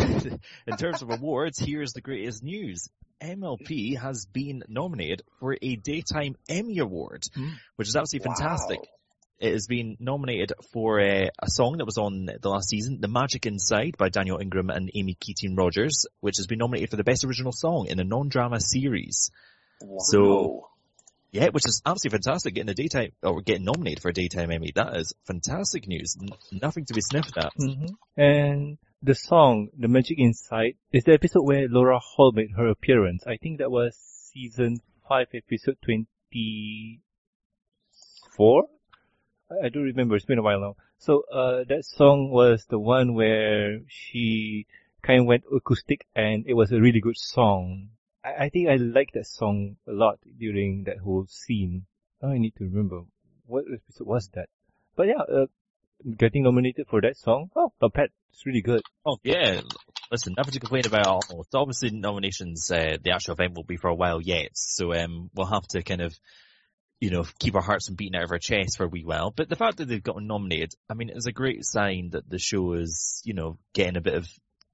[0.68, 2.90] in terms of awards, here's the greatest news.
[3.22, 7.50] MLP has been nominated for a Daytime Emmy Award, Hmm.
[7.76, 8.80] which is absolutely fantastic.
[9.40, 9.48] Wow.
[9.48, 13.08] It has been nominated for a, a song that was on the last season, The
[13.08, 17.04] Magic Inside by Daniel Ingram and Amy Keating Rogers, which has been nominated for the
[17.04, 19.32] best original song in a non-drama series.
[19.82, 19.98] Wow.
[20.00, 20.70] So-
[21.32, 22.54] Yeah, which is absolutely fantastic.
[22.56, 26.16] Getting a daytime, or getting nominated for a daytime Emmy, that is fantastic news.
[26.20, 26.30] N-
[26.62, 27.52] nothing to be sniffed at.
[27.58, 32.68] hmm And the song, The Magic Inside, is the episode where Laura Hall made her
[32.70, 33.24] appearance.
[33.28, 33.96] I think that was
[34.34, 38.64] season 5, episode 24?
[39.50, 40.76] I, don't remember, it's been a while now.
[40.98, 44.68] So, uh, that song was the one where she
[45.02, 47.90] kind of went acoustic and it was a really good song.
[48.24, 51.86] I, I think I liked that song a lot during that whole scene.
[52.22, 53.02] Now I need to remember.
[53.46, 54.50] What episode was that?
[54.96, 55.46] But yeah, uh,
[56.18, 57.50] getting nominated for that song.
[57.56, 58.10] Oh, bad.
[58.32, 58.82] It's really good.
[59.06, 59.62] Oh yeah,
[60.12, 61.08] listen, nothing to complain about.
[61.08, 61.46] at all.
[61.50, 65.30] So obviously nominations, uh, the actual event will be for a while yet, so um,
[65.34, 66.16] we'll have to kind of,
[67.00, 69.32] you know, keep our hearts from beating out of our chests for a wee while.
[69.32, 72.40] But the fact that they've gotten nominated, I mean, it's a great sign that the
[72.40, 74.28] show is, you know, getting a bit of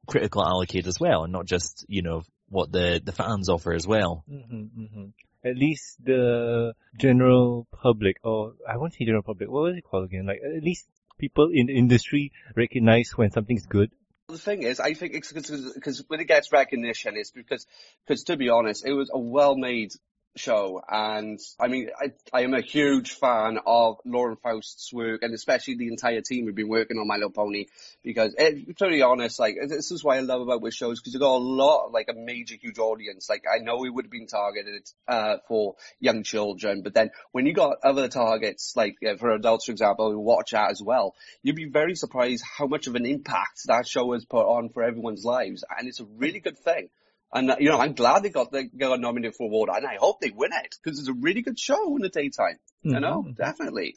[0.08, 3.88] critical allocate as well, and not just, you know, what the the fans offer as
[3.88, 4.24] well.
[4.30, 5.06] Mm-hmm, mm-hmm.
[5.46, 10.06] At least the general public, or I won't say general public, what was it called
[10.06, 10.26] again?
[10.26, 10.86] Like, at least
[11.18, 13.92] people in the industry recognize when something's good.
[14.30, 17.68] The thing is, I think it's because when it gets recognition, it's because,
[18.08, 19.92] because to be honest, it was a well-made
[20.36, 25.34] show, and I mean, I, I am a huge fan of Lauren Faust's work, and
[25.34, 27.66] especially the entire team who've been working on My Little Pony,
[28.04, 31.14] because it, to be honest, like this is what I love about with shows, because
[31.14, 33.30] you got a lot, like a major, huge audience.
[33.30, 37.46] Like I know it would have been targeted uh, for young children, but then when
[37.46, 41.16] you got other targets, like uh, for adults, for example, who watch that as well,
[41.44, 44.84] you'd be very surprised how much of an impact that show has put on for
[44.84, 46.90] everyone's lives, and it's a really good thing.
[47.34, 49.96] And uh, you know, I'm glad they got they got nominated for award, and I
[50.00, 52.60] hope they win it because it's a really good show in the daytime.
[52.84, 53.36] You know, Mhm.
[53.36, 53.96] definitely.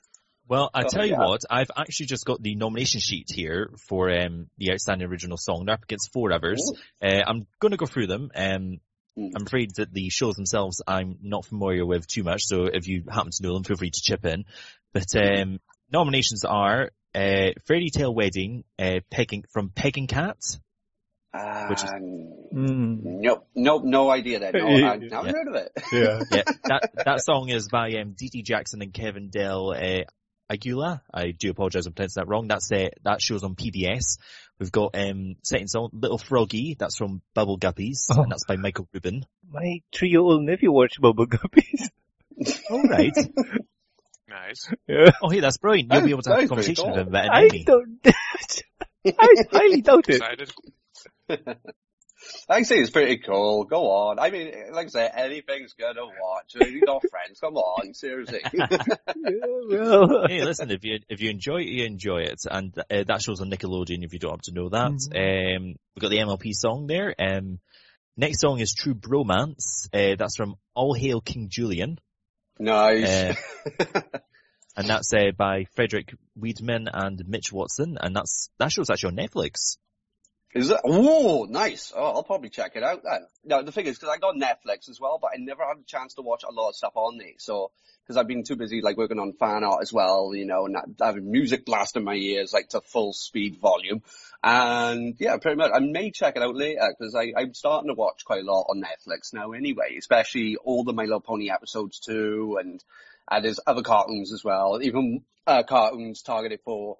[0.48, 1.26] Well, I Oh, tell you yeah.
[1.26, 5.64] what, I've actually just got the nomination sheet here for um, the outstanding original song.
[5.66, 6.62] They're up against four others.
[7.02, 8.30] Uh, I'm going to go through them.
[8.34, 8.80] Um,
[9.18, 9.32] Mm.
[9.34, 13.04] I'm afraid that the shows themselves I'm not familiar with too much, so if you
[13.08, 14.44] happen to know them, feel free to chip in.
[14.92, 15.58] But um,
[15.90, 20.36] nominations are uh, Fairy Tale Wedding, uh, Pegging from Peg + Cat.
[21.68, 21.90] Which is-
[22.54, 24.52] Mm, Nope, nope, no idea then.
[24.54, 25.32] No, I've never Yeah.
[25.32, 25.72] heard of it.
[25.92, 26.20] yeah.
[26.32, 28.42] Yeah, that that song is by um, D.T.
[28.42, 30.04] Jackson and Kevin Del uh,
[30.48, 31.02] Aguila.
[31.12, 32.48] I do apologise if I'm pronouncing that wrong.
[32.48, 34.18] That's uh, that shows on PBS.
[34.58, 36.76] We've got um, second song Little Froggy.
[36.78, 38.22] That's from Bubble Guppies, Oh.
[38.22, 39.26] and that's by Michael Rubin.
[39.50, 41.90] My three-year-old nephew watched Bubble Guppies.
[42.70, 43.12] All right.
[44.28, 44.68] Nice.
[44.88, 45.10] yeah.
[45.22, 45.92] Oh, hey, that's brilliant.
[45.92, 47.40] You'll be able to have a That is pretty conversation with him about an I
[47.48, 47.64] Emmy.
[47.64, 47.98] don't,
[49.20, 50.16] I highly doubt it.
[50.16, 50.50] Excited?
[52.48, 53.64] I say it's pretty cool.
[53.64, 54.18] Go on.
[54.18, 56.54] I mean, like I say, anything's good to watch.
[56.54, 57.38] You got friends.
[57.40, 58.40] Come on, seriously.
[58.54, 58.68] Yeah,
[59.68, 63.20] well, hey, listen, if you if you enjoy it, you enjoy it, and uh, that
[63.22, 64.02] shows on Nickelodeon.
[64.02, 65.56] If you don't have to know that, Mhm.
[65.56, 67.14] um, we've got the MLP song there.
[67.18, 67.60] Um,
[68.16, 69.88] next song is True Bromance.
[69.92, 71.98] Uh, that's from All Hail King Julien.
[72.58, 73.04] nice.
[73.04, 73.34] Uh,
[74.76, 79.26] and that's uh, by Frederik Wiedmann and Mitch Watson, and that's that show's actually on
[79.28, 79.76] Netflix.
[80.56, 80.80] Is it?
[80.84, 81.92] Oh, nice.
[81.94, 83.26] Oh, I'll probably check it out then.
[83.44, 85.84] No, the thing is, because I got Netflix as well, but I never had a
[85.84, 87.34] chance to watch a lot of stuff on there.
[87.38, 87.70] So,
[88.02, 90.76] because I've been too busy like working on fan art as well, you know, and
[91.00, 94.02] having music blast in my ears like to full speed volume.
[94.42, 95.72] And yeah, pretty much.
[95.74, 98.82] I may check it out later because I'm starting to watch quite a lot on
[98.82, 102.82] Netflix now anyway, especially all the My Little Pony episodes too, and
[103.28, 106.96] and there's other cartoons as well, even uh, cartoons targeted for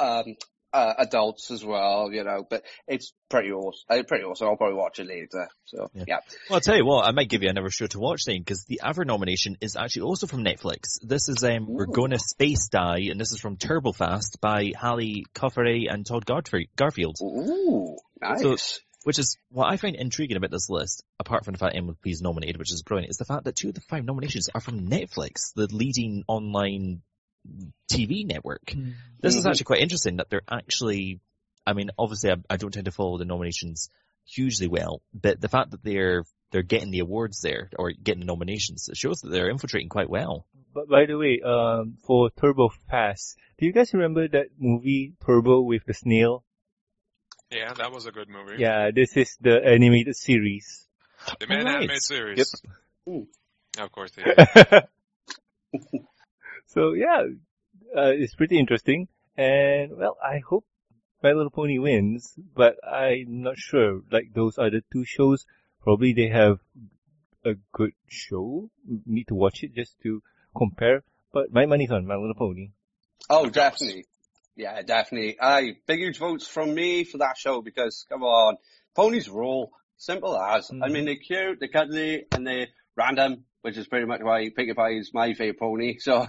[0.00, 0.36] um,
[0.72, 3.84] uh, adults as well, you know, but it's pretty awesome.
[3.88, 4.48] Uh, pretty awesome.
[4.48, 5.48] I'll probably watch it later.
[5.64, 6.04] So, yeah.
[6.06, 6.18] yeah.
[6.48, 8.64] Well, I'll tell you what, I might give you another show to watch then, because
[8.64, 11.00] the other nomination is actually also from Netflix.
[11.02, 15.22] This is, um, We're Gonna Space Die, and this is from Turbo FAST by Halli
[15.34, 17.16] Cauthery and Todd Garfield.
[17.22, 18.42] Ooh, nice.
[18.42, 18.56] So,
[19.04, 22.20] which is what I find intriguing about this list, apart from the fact MLP is
[22.20, 24.88] nominated, which is brilliant, is the fact that two of the five nominations are from
[24.88, 27.00] Netflix, the leading online
[27.90, 28.66] TV network.
[28.66, 28.90] Mm-hmm.
[29.20, 31.20] This is actually quite interesting that they're actually,
[31.66, 33.90] I mean, obviously I, I, don't tend to follow the nominations
[34.24, 38.26] hugely well, but the fact that they're, they're getting the awards there or getting the
[38.26, 40.46] nominations, it shows that they're infiltrating quite well.
[40.72, 45.60] But by the way, um, for Turbo Fast, do you guys remember that movie Turbo
[45.60, 46.44] with the snail?
[47.50, 48.60] Yeah, that was a good movie.
[48.60, 50.86] Yeah, this is the animated series.
[51.40, 51.76] The main right.
[51.76, 52.54] animated series.
[53.06, 53.24] Yep.
[53.78, 54.80] Of course, yeah.
[56.68, 57.22] So yeah,
[57.96, 59.08] uh, it's pretty interesting.
[59.36, 60.64] And well, I hope
[61.22, 64.02] My Little Pony wins, but I'm not sure.
[64.10, 65.46] Like those other two shows,
[65.82, 66.60] probably they have
[67.44, 68.70] a good show.
[68.86, 70.22] We need to watch it just to
[70.56, 71.02] compare.
[71.32, 72.70] But my money's on My Little Pony.
[73.30, 74.06] Oh, definitely.
[74.56, 75.36] Yeah, definitely.
[75.40, 78.56] Aye, big huge votes from me for that show because come on,
[78.94, 79.72] ponies rule.
[79.96, 80.68] Simple as.
[80.68, 80.84] Mm-hmm.
[80.84, 82.68] I mean, they're cute, they're cuddly, and they're
[82.98, 85.98] random which is pretty much why Pie is my favourite pony.
[86.00, 86.26] So,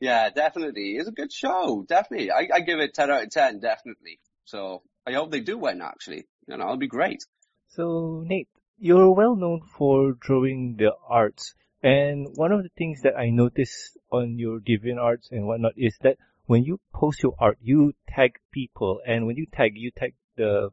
[0.00, 0.96] yeah, definitely.
[0.96, 1.84] It's a good show.
[1.86, 2.30] Definitely.
[2.30, 4.18] I, I give it 10 out of 10, definitely.
[4.44, 6.24] So, I hope they do win, actually.
[6.46, 7.24] You know, it'll be great.
[7.68, 8.48] So, Nate,
[8.78, 11.54] you're well known for drawing the arts.
[11.82, 16.16] And one of the things that I noticed on your DeviantArts and whatnot is that
[16.46, 19.00] when you post your art, you tag people.
[19.06, 20.70] And when you tag, you tag the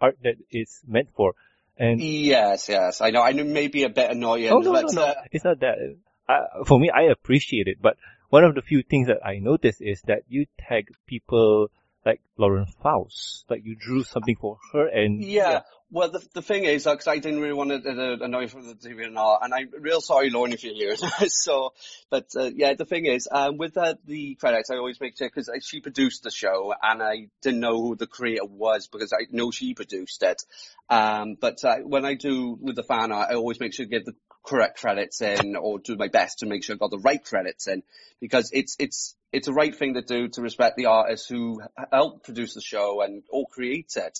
[0.00, 1.34] art that it's meant for.
[1.78, 3.22] And yes, yes, I know.
[3.22, 4.50] I know maybe a bit annoying.
[4.50, 5.96] Oh no, but, no, no, uh, it's not that.
[6.28, 7.96] Uh, for me, I appreciate it, but
[8.28, 11.70] one of the few things that I notice is that you tag people
[12.04, 15.50] like Lauren Faust, like you drew something for her, and yeah.
[15.50, 15.60] yeah.
[15.94, 18.62] Well, the, the thing is, because uh, I didn't really want to uh, annoy for
[18.62, 20.96] the TV and all, and I'm real sorry, Lauren, if you're here.
[21.28, 21.74] so,
[22.08, 25.28] but uh, yeah, the thing is, um, with uh, the credits, I always make sure
[25.28, 29.12] because uh, she produced the show, and I didn't know who the creator was because
[29.12, 30.42] I know she produced it.
[30.88, 33.90] Um, but uh, when I do with the fan art, I always make sure to
[33.90, 36.98] give the correct credits in, or do my best to make sure I got the
[36.98, 37.82] right credits in,
[38.20, 42.24] because it's it's it's a right thing to do to respect the artists who helped
[42.24, 44.18] produce the show and or create it.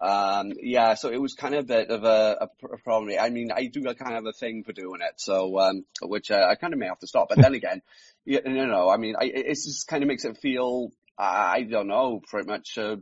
[0.00, 3.16] Um, yeah, so it was kind of a bit of a, a problem.
[3.20, 6.46] I mean, I do kind of a thing for doing it, so um, which uh,
[6.48, 7.28] I kind of may have to stop.
[7.28, 7.82] But then again,
[8.24, 11.88] you, you know, I mean, I, it just kind of makes it feel, I don't
[11.88, 12.96] know, pretty much, uh,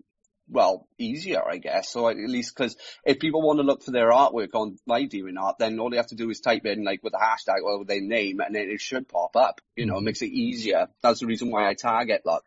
[0.48, 1.90] well, easier, I guess.
[1.90, 5.58] So at least because if people want to look for their artwork on my DeviantArt,
[5.58, 8.00] then all they have to do is type in like with a hashtag or their
[8.00, 9.60] name, and then it should pop up.
[9.74, 10.88] You know, it makes it easier.
[11.02, 12.42] That's the reason why I target like.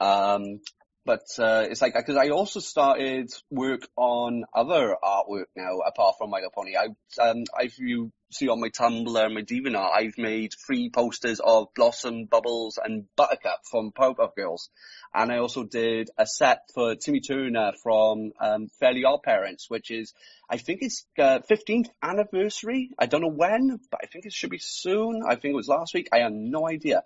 [0.00, 0.60] Um,
[1.04, 6.30] but uh, it's like because I also started work on other artwork now apart from
[6.30, 6.76] My Little Pony.
[6.76, 6.86] I
[7.20, 11.68] um if you see on my Tumblr and my DeviantArt, I've made three posters of
[11.74, 14.70] Blossom, Bubbles, and Buttercup from Powerpuff Girls,
[15.12, 19.90] and I also did a set for Timmy Turner from um, Fairly Odd Parents, which
[19.90, 20.14] is
[20.48, 22.90] I think it's uh, 15th anniversary.
[22.98, 25.22] I don't know when, but I think it should be soon.
[25.26, 26.08] I think it was last week.
[26.12, 27.02] I have no idea.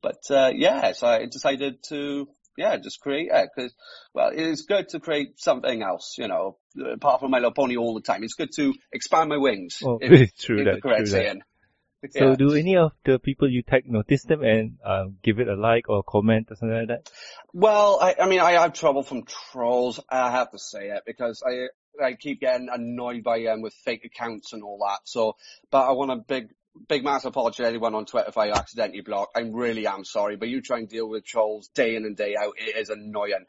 [0.00, 3.72] But uh, yeah, so I decided to yeah, just create it because,
[4.12, 6.58] well, it's good to create something else, you know,
[6.92, 8.24] apart from My Little Pony all the time.
[8.24, 9.78] It's good to expand my wings.
[9.82, 11.38] Oh, if, true that, true saying.
[11.38, 12.12] That.
[12.12, 12.36] So yeah.
[12.36, 15.88] do any of the people you tag notice them and um, give it a like
[15.88, 17.10] or comment or something like that?
[17.52, 19.98] Well, I, I mean, I have trouble from trolls.
[20.08, 21.66] I have to say it because I
[22.04, 25.00] I keep getting annoyed by them with fake accounts and all that.
[25.04, 25.36] So,
[25.70, 26.50] but I want a big
[26.88, 29.30] big massive apology to anyone on Twitter if I accidentally block.
[29.34, 32.36] I really am sorry, but you try and deal with trolls day in and day
[32.36, 32.54] out.
[32.56, 33.46] It is annoying.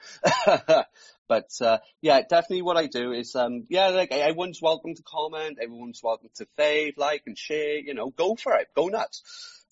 [1.27, 5.59] but, uh, yeah, definitely what I do is, um, yeah, like everyone's welcome to comment.
[5.61, 8.67] Everyone's welcome to fave, like and share, you know, go for it.
[8.75, 9.23] Go nuts.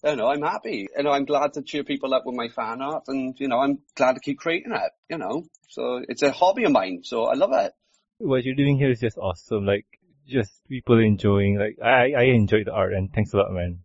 [0.04, 0.88] You know, I'm happy.
[0.96, 3.60] You know, I'm glad to cheer people up with my fan art and, you know,
[3.60, 5.46] I'm glad to keep creating it, you know.
[5.70, 7.02] So it's a hobby of mine.
[7.04, 7.74] So I love it.
[8.20, 9.66] What you're doing here is just awesome.
[9.66, 9.86] Like,
[10.28, 11.58] just people enjoying.
[11.58, 13.80] Like I, I enjoy the art, and thanks a lot, man.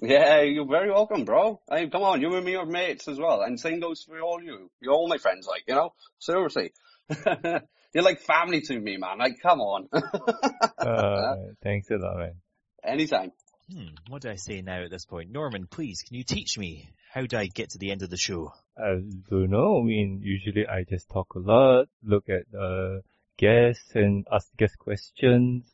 [0.00, 1.60] Yeah, you're very welcome, bro.
[1.68, 4.20] I mean, come on, you and me are mates as well, and same goes for
[4.20, 4.70] all you.
[4.80, 5.92] You're all my friends, like you know.
[6.18, 6.72] Seriously,
[7.94, 9.18] You're like family to me, man.
[9.18, 9.88] Like, come on.
[10.78, 12.34] Uh, thanks a lot, man.
[12.84, 13.32] Anytime.
[13.70, 15.30] Hmm, what do I say now at this point?
[15.30, 16.88] Norman, please, can you teach me?
[17.12, 18.52] How do I get to the end of the show?
[18.78, 19.80] I don't know.
[19.80, 23.00] I mean, usually I just talk a lot, look at uh,
[23.38, 25.64] guests and ask guest questions.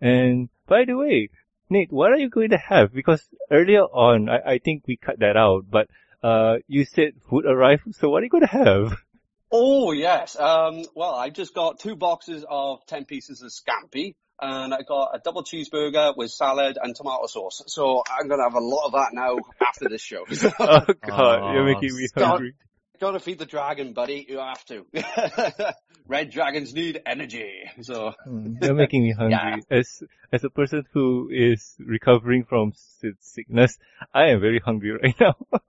[0.00, 1.30] And by the way,
[1.68, 2.92] Nate, what are you going to have?
[2.92, 5.88] Because earlier on, I, I think we cut that out, but
[6.22, 7.82] uh, you said food arrived.
[7.96, 8.96] So what are you going to have?
[9.52, 10.38] Oh, yes.
[10.38, 14.14] Um, well, I just got two boxes of 10 pieces of scampi.
[14.40, 17.62] And I got a double cheeseburger with salad and tomato sauce.
[17.66, 20.24] So I'm gonna have a lot of that now after this show.
[20.60, 22.28] oh God, you're making me stop.
[22.28, 22.54] hungry.
[23.00, 24.26] Gotta feed the dragon, buddy.
[24.28, 24.84] You have to.
[26.06, 27.50] Red dragons need energy.
[27.82, 29.32] So, Mm, You're making me hungry.
[29.70, 29.78] Yeah.
[29.78, 32.72] As as a person who is recovering from
[33.20, 33.78] sickness,
[34.12, 35.34] I am very hungry right now.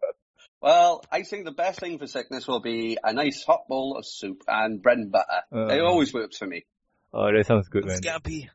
[0.61, 4.05] well, I think the best thing for sickness will be a nice hot bowl of
[4.05, 5.41] soup and bread and butter.
[5.53, 5.67] Uh.
[5.73, 6.65] it always works for me.
[7.13, 8.01] oh, that sounds good, man.
[8.01, 8.49] Scampi.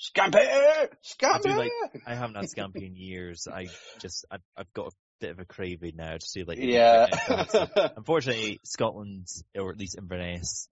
[0.00, 0.88] Scampi!
[1.04, 1.56] Scampi!
[1.56, 1.70] like-
[2.06, 3.46] I haven't had scampi in years.
[3.52, 3.66] I
[4.00, 4.90] just, I've, I've got a
[5.20, 7.06] bit of a craving now to see like, yeah.
[7.96, 10.68] Unfortunately, Scotland, or at least Inverness,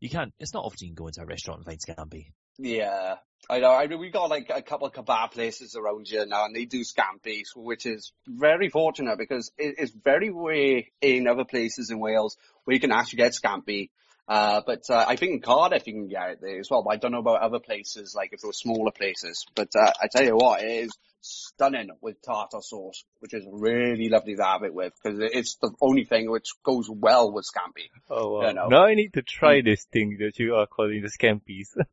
[0.00, 2.32] you can't, it's not often you can go into a restaurant and find scampi.
[2.58, 3.16] Yeah,
[3.48, 3.72] I know.
[3.72, 6.64] I mean, we got like a couple of kebab places around here now, and they
[6.64, 11.98] do scampi, which is very fortunate because it, it's very rare in other places in
[11.98, 13.90] Wales where you can actually get scampi.
[14.32, 16.82] Uh, but uh, I think in Cardiff you can get it there as well.
[16.82, 19.44] But I don't know about other places, like if there were smaller places.
[19.54, 20.90] But uh, I tell you what, it is
[21.20, 25.70] stunning with tartar sauce, which is really lovely to have it with because it's the
[25.82, 27.90] only thing which goes well with scampi.
[28.08, 28.48] Oh wow.
[28.48, 28.68] You know.
[28.68, 31.68] Now I need to try this thing that you are calling the scampies.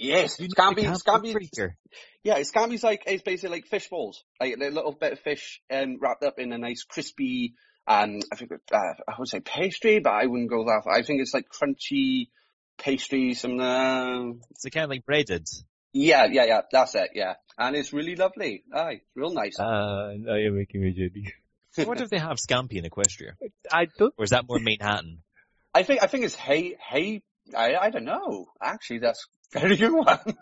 [0.00, 1.50] Yes, You scampi, can't scampi, free.
[2.22, 5.98] Yeah, scampi's like it's basically like fish balls, like a little bit of fish and
[6.00, 7.54] wrapped up in a nice crispy,
[7.88, 10.92] um, I think uh, I would say pastry, but I wouldn't go that far.
[10.94, 12.28] I think it's like crunchy
[12.78, 13.58] pastry, some.
[13.58, 15.48] Uh, It's kind of like breaded.
[15.92, 16.60] yeah, yeah, yeah.
[16.70, 17.10] That's it.
[17.14, 18.64] Yeah, and it's really lovely.
[18.74, 19.56] Aye, real nice.
[19.58, 21.32] Ah, now you're making me jelly.
[21.78, 23.32] I wonder if they have scampi in Equestria.
[23.72, 24.12] I don't.
[24.18, 25.22] Or is that more Manhattan?
[25.72, 27.22] I think I think it's hey hey.
[27.56, 28.46] I I don't know.
[28.62, 30.18] Actually, that's a very good one.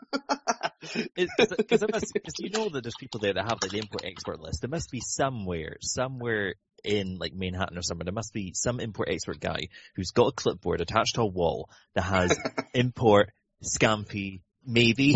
[1.16, 4.60] Because you know that there's people there that have like the import export list.
[4.60, 9.08] There must be somewhere, somewhere in like Manhattan or somewhere, there must be some import
[9.10, 12.38] export guy who's got a clipboard attached to a wall that has
[12.74, 13.32] import
[13.64, 15.14] scampi maybe.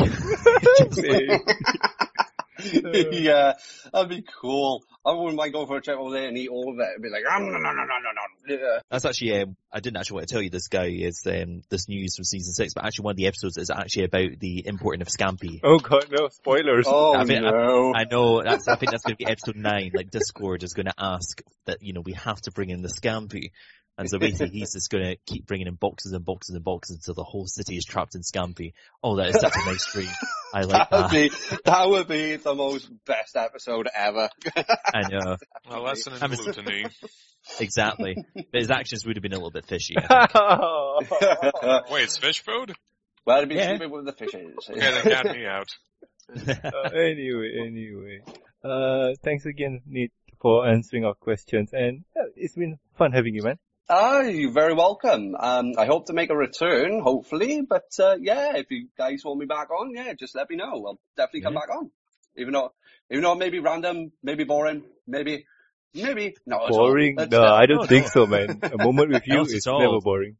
[3.12, 3.54] yeah,
[3.92, 4.84] that'd be cool.
[5.04, 6.88] I wouldn't mind going for a trip over there and eat all of it.
[6.90, 8.54] It'd be like, um, no, no, no, no, no, no.
[8.54, 8.80] Yeah.
[8.90, 11.88] That's actually, um, I didn't actually want to tell you this guy is um, this
[11.88, 15.00] news from season six, but actually one of the episodes is actually about the importing
[15.00, 15.60] of scampi.
[15.64, 16.84] Oh god, no spoilers.
[16.86, 17.92] Oh I think- no.
[17.94, 18.68] I know that's.
[18.68, 19.92] I think that's going to be episode nine.
[19.94, 22.88] Like Discord is going to ask that you know we have to bring in the
[22.88, 23.52] scampi,
[24.00, 26.96] and so basically he's just going to keep bringing in boxes and boxes and boxes
[26.96, 28.72] until the whole city is trapped in scampi.
[29.02, 30.08] Oh, that is such a nice dream.
[30.54, 31.10] I like that would that.
[31.10, 31.30] be
[31.64, 34.28] that would be the most best episode ever.
[34.56, 35.36] I know
[35.70, 36.86] A lesson in I'm a- gluttony.
[37.60, 38.16] exactly.
[38.34, 39.94] But his actions would have been a little bit fishy.
[41.90, 42.72] Wait, it's fish food?
[43.26, 43.68] well, it'd be Yeah.
[43.76, 44.50] sleeping with the fishes.
[44.74, 45.68] yeah, they got me out.
[46.32, 48.20] Uh, anyway, anyway.
[48.64, 53.42] Uh, thanks again, Nate, for answering our questions, and uh, it's been fun having you,
[53.42, 53.58] man.
[53.92, 55.34] Ah, you're very welcome.
[55.38, 57.62] Um, I hope to make a return, hopefully.
[57.68, 60.70] But uh, yeah, if you guys want me back on, yeah, just let me know.
[60.86, 61.60] I'll definitely come Yeah.
[61.60, 61.90] back on.
[62.36, 62.72] Even though,
[63.10, 65.44] even though it may be random, maybe boring, maybe,
[65.92, 66.86] maybe not at all.
[66.86, 67.16] Boring?
[67.18, 68.10] Let's, No, I don't no, think no.
[68.10, 68.60] so, man.
[68.62, 70.36] A moment with you is never boring.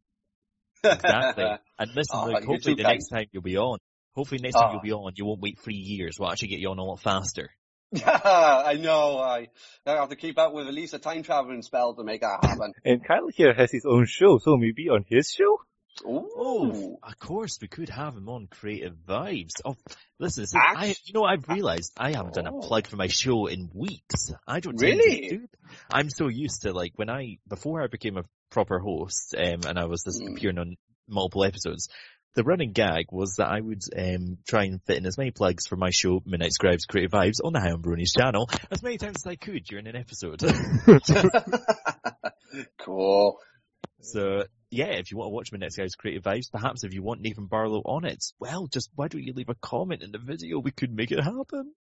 [0.85, 1.45] exactly.
[1.81, 3.79] And listen, Oh, like hopefully too the next time you'll be on.
[4.15, 4.73] Hopefully next time Oh.
[4.75, 6.17] you'll be on, you won't wait three years.
[6.21, 7.51] We'll actually get you on a lot faster.
[8.07, 9.19] I know.
[9.19, 9.49] I,
[9.87, 12.39] I have to keep up with at least a time traveling spell to make that
[12.45, 12.73] happen.
[12.85, 15.59] And Kyle here has his own show, so maybe on his show?
[16.07, 16.97] Ooh.
[17.03, 19.55] Of course, we could have him on Creative Vibes.
[19.65, 19.77] Oh,
[20.19, 22.61] listen, this is- I, you know, I've realized I haven't done a Oh.
[22.61, 24.33] plug for my show in weeks.
[24.47, 25.29] I don't Really?
[25.29, 25.47] do
[25.93, 29.79] I'm so used to like when I, before I became a proper host, um, and
[29.79, 30.37] I was just Mm.
[30.37, 30.77] appearing on
[31.09, 31.89] multiple episodes,
[32.35, 35.67] the running gag was that I would, um, try and fit in as many plugs
[35.67, 38.99] for my show, Midnight Scribes Creative Vibes, on the High on Bronies channel, as many
[38.99, 40.41] times as I could during an episode.
[42.79, 43.39] cool.
[44.03, 47.21] So yeah, if you want to watch next guy's creative vibes, perhaps if you want
[47.21, 50.61] Nathan Barlow on it, well, just why don't you leave a comment in the video?
[50.61, 51.75] We could make it happen.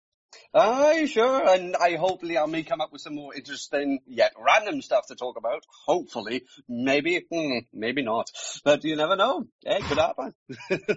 [0.55, 1.49] Aye, sure.
[1.49, 5.15] And I hopefully I may come up with some more interesting yet random stuff to
[5.15, 5.65] talk about.
[5.87, 6.45] Hopefully.
[6.69, 8.31] Maybe, hmm, maybe not.
[8.65, 9.47] But you never know.
[9.63, 10.35] Yeah, it could happen.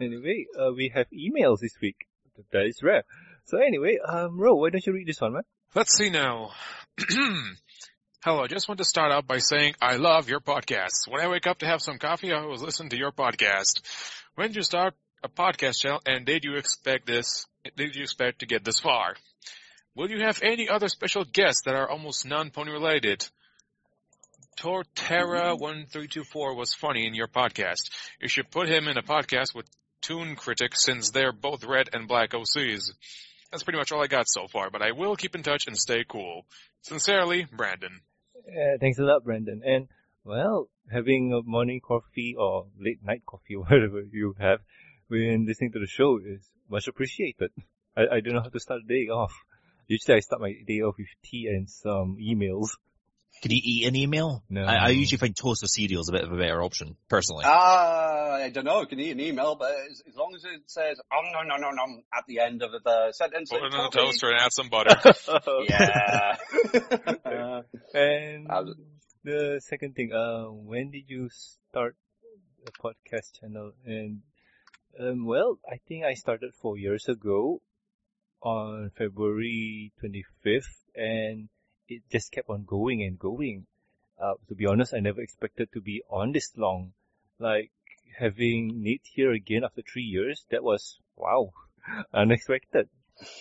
[0.00, 1.96] Anyway, uh, we have emails this week.
[2.52, 3.02] That is rare.
[3.44, 5.42] So anyway, um, Ro, why don't you read this one, man?
[5.74, 6.50] Let's see now.
[8.24, 11.08] Hello, I just want to start out by saying I love your podcast.
[11.08, 13.82] When I wake up to have some coffee, I always listen to your podcast.
[14.36, 17.46] When did you start a podcast channel and did you expect this,
[17.76, 19.14] did you expect to get this far?
[19.94, 23.26] Will you have any other special guests that are almost non-pony related?
[24.58, 27.90] Torterra1324 was funny in your podcast.
[28.20, 29.66] You should put him in a podcast with
[30.02, 32.92] Toon Critic since they're both red and black OCs.
[33.50, 35.76] That's pretty much all I got so far, but I will keep in touch and
[35.76, 36.46] stay cool.
[36.82, 38.00] Sincerely, Brandon.
[38.46, 39.62] Uh, thanks a lot, Brandon.
[39.64, 39.88] And
[40.24, 44.60] well, having a morning coffee or late night coffee, whatever you have,
[45.10, 47.50] when listening to the show is much appreciated.
[47.96, 49.32] I, I don't know how to start the day off.
[49.88, 52.68] Usually I start my day off with tea and some emails.
[53.42, 54.42] Could you eat an email?
[54.48, 54.62] No.
[54.64, 57.44] I, I usually find toast with cereal is a bit of a better option, personally.
[57.46, 58.84] Ah, I don't know.
[58.86, 61.70] Can eat an email, but as, as long as it says "um no no no
[61.70, 64.52] no" at the end of the sentence, Put it it's in the toaster and add
[64.52, 64.94] some butter.
[65.68, 66.36] Yeah.
[67.24, 67.62] Uh,
[67.98, 68.76] and How's it?
[69.24, 71.96] the second thing, uh, when did you start
[72.66, 73.72] a podcast channel?
[73.86, 74.20] And
[74.98, 77.60] um, well, I think I started four years ago
[78.42, 80.62] on February 25th,
[80.94, 81.48] and
[81.88, 83.66] it just kept on going and going.
[84.20, 86.92] Uh, to be honest, I never expected to be on this long.
[87.38, 87.70] Like
[88.18, 91.52] having Nate here again after three years, that was wow,
[92.14, 92.88] unexpected.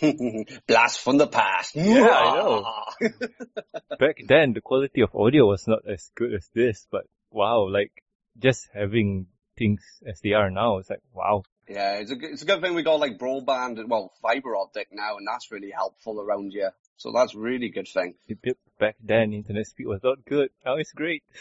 [0.68, 1.76] Blast from the past.
[1.76, 2.66] Yeah, I know.
[4.00, 7.92] back then the quality of audio was not as good as this, but wow, like
[8.38, 9.28] just having
[9.60, 11.44] things as they are now, it's like wow.
[11.68, 14.56] Yeah, it's a good, it's a good thing we got like broadband, and well, fiber
[14.56, 16.72] optic now, and that's really helpful around here.
[16.98, 18.16] So that's a really good thing.
[18.28, 20.50] It, it- back then internet speed was not good.
[20.66, 21.24] Now it's great.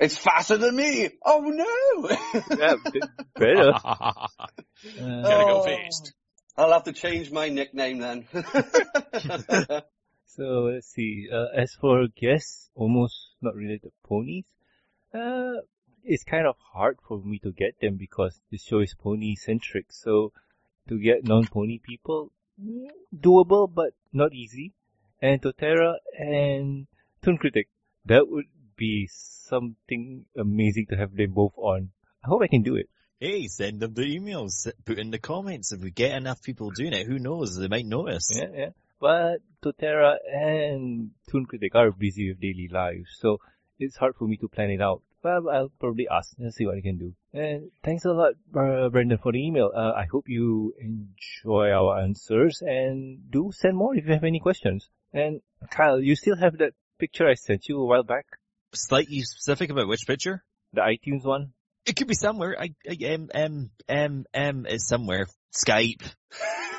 [0.00, 1.08] It's faster than me.
[1.26, 2.08] Oh no!
[2.56, 2.76] Yeah,
[3.34, 3.72] better.
[3.74, 4.28] Uh,
[4.96, 5.64] Gotta go Oh.
[5.64, 6.12] fast.
[6.56, 8.24] I'll have to change my nickname then.
[10.26, 11.28] so let's see.
[11.32, 14.44] Uh, as for guests, almost not related to ponies.
[15.12, 15.62] Uh,
[16.08, 19.86] it's kind of hard for me to get them because this show is pony centric.
[19.90, 20.32] So
[20.88, 24.72] to get non-pony people, mm, doable but not easy.
[25.20, 26.86] And Totera and
[27.22, 27.68] Toon Critic,
[28.06, 28.46] that would
[28.76, 31.90] be something amazing to have them both on.
[32.24, 32.88] I hope I can do it.
[33.20, 34.70] hey, send them the emails.
[34.84, 35.72] Put in the comments.
[35.72, 37.56] If we get enough people doing it, who knows?
[37.56, 38.30] They might notice.
[38.34, 38.70] Yeah, yeah.
[39.00, 43.38] But Totera and Toon Critic are busy with daily lives, so
[43.78, 45.02] it's hard for me to plan it out.
[45.22, 47.12] But I'll probably ask and see what I can do.
[47.32, 49.70] And thanks a lot, uh, Brendan, for the email.
[49.74, 54.38] Uh, I hope you enjoy our answers and do send more if you have any
[54.38, 54.88] questions.
[55.12, 55.40] And
[55.70, 58.26] Kyle, you still have that picture I sent you a while back?
[58.74, 60.44] Slightly specific about which picture?
[60.72, 61.52] The iTunes one?
[61.86, 62.56] It could be somewhere.
[62.60, 65.26] I, I um, um, um, um, somewhere.
[65.54, 66.02] Skype.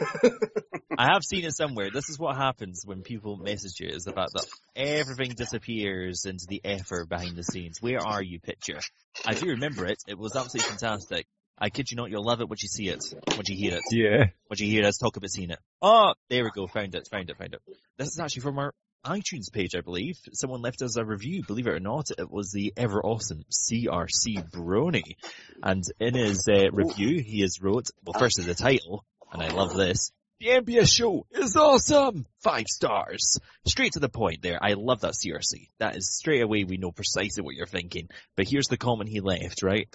[0.97, 1.89] I have seen it somewhere.
[1.91, 4.45] This is what happens when people message you is the fact that
[4.76, 7.82] everything disappears into the effort behind the scenes.
[7.82, 8.80] Where are you, picture?
[9.26, 9.97] I do remember it.
[10.07, 11.26] It was absolutely fantastic.
[11.57, 13.03] I kid you not, you'll love it once you see it,
[13.36, 14.26] once you hear it, Yeah.
[14.49, 15.59] once you hear us talk about seeing it.
[15.82, 16.67] Oh, there we go.
[16.67, 17.61] Found it, found it, found it.
[17.97, 18.74] This is actually from our
[19.06, 20.18] iTunes page, I believe.
[20.34, 22.12] Someone left us a review, believe it or not.
[22.18, 25.16] It was the ever awesome CRC Brony.
[25.64, 29.50] And in his uh, review, he has wrote, well, first is the title, and I
[29.50, 30.12] love this.
[30.39, 32.26] The MBS show is awesome!
[32.39, 33.39] Five stars.
[33.66, 34.58] Straight to the point there.
[34.62, 35.68] I love that CRC.
[35.80, 38.08] That is straight away we know precisely what you're thinking.
[38.38, 39.93] But here's the comment he left, right?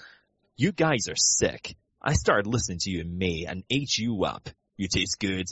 [0.57, 1.77] You guys are sick.
[2.03, 4.51] I started listening to you in May and ate you up.
[4.77, 5.47] You taste good.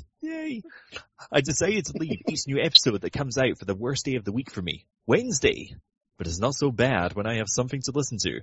[1.30, 4.24] I decided to leave each new episode that comes out for the worst day of
[4.24, 4.86] the week for me.
[5.06, 5.74] Wednesday.
[6.18, 8.40] But it's not so bad when I have something to listen to.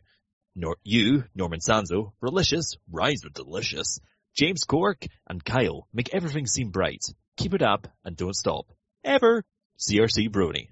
[0.56, 4.00] Nor you, Norman Sanzo, Relicious, Rise with Delicious,
[4.36, 7.04] James Cork, and Kyle make everything seem bright.
[7.38, 8.66] Keep it up and don't stop.
[9.04, 9.44] Ever.
[9.80, 10.68] CRC Brony.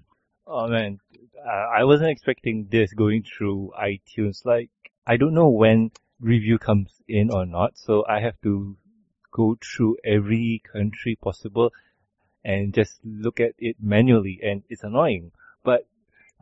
[0.46, 0.98] Oh man,
[1.46, 4.44] uh, I wasn't expecting this going through iTunes.
[4.44, 4.70] Like,
[5.06, 8.76] I don't know when review comes in or not, so I have to
[9.38, 11.72] go through every country possible
[12.44, 15.30] and just look at it manually, and it's annoying.
[15.62, 15.86] But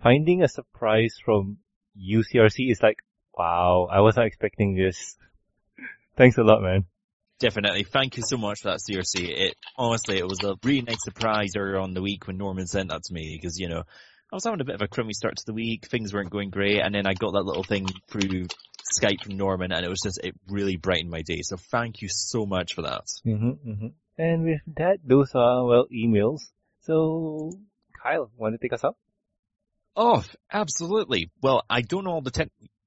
[0.02, 1.58] finding a surprise from
[2.00, 3.02] UCRC is like,
[3.36, 5.16] wow, I wasn't expecting this.
[6.16, 6.86] Thanks a lot, man.
[7.38, 7.84] Definitely.
[7.84, 9.28] Thank you so much for that, CRC.
[9.28, 12.88] It honestly, it was a really nice surprise earlier on the week when Norman sent
[12.88, 13.82] that to me because you know
[14.32, 15.86] I was having a bit of a crummy start to the week.
[15.86, 18.46] Things weren't going great, and then I got that little thing through
[18.92, 21.42] Skype from Norman, and it was just it really brightened my day.
[21.42, 23.04] So thank you so much for that.
[23.24, 23.86] Mm-hmm, mm-hmm.
[24.18, 26.40] And with that, those are well emails.
[26.82, 27.52] So,
[28.02, 28.96] Kyle, want to take us out?
[29.94, 31.30] Oh, absolutely.
[31.40, 32.30] Well, I don't know all the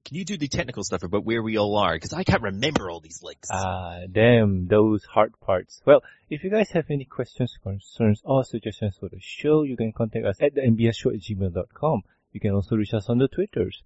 [0.10, 1.93] can you do the technical stuff about where we all are?
[1.93, 3.47] Because I can't remember all these links.
[3.51, 5.80] Ah, damn, those hard parts.
[5.86, 6.01] Well,
[6.32, 10.26] if you guys have any questions, concerns, or suggestions for the show, you can contact
[10.26, 12.01] us at the mbsshow at gmail.com.
[12.32, 13.84] You can also reach us on the Twitters.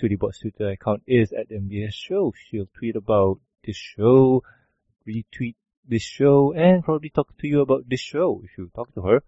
[0.00, 2.32] SweetieBot's Twitter account is at MBS Show.
[2.36, 4.44] She'll tweet about this show,
[5.08, 5.56] retweet
[5.88, 9.24] this show, and probably talk to you about this show if you talk to her.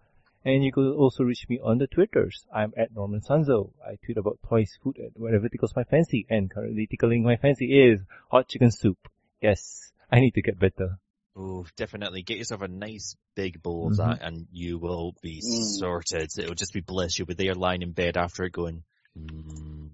[0.46, 2.46] And you could also reach me on the Twitters.
[2.54, 3.72] I'm at Norman Sanzo.
[3.84, 6.24] I tweet about toys, food, and whatever tickles my fancy.
[6.30, 8.96] And currently tickling my fancy is hot chicken soup.
[9.42, 11.00] Yes, I need to get better.
[11.36, 12.22] Oh, definitely.
[12.22, 13.96] Get yourself a nice big bowl of Mhm.
[13.96, 15.78] that and you will be Mm.
[15.80, 16.30] sorted.
[16.38, 17.18] It'll just be bliss.
[17.18, 18.84] You'll be there lying in bed after it going,
[19.18, 19.90] mm,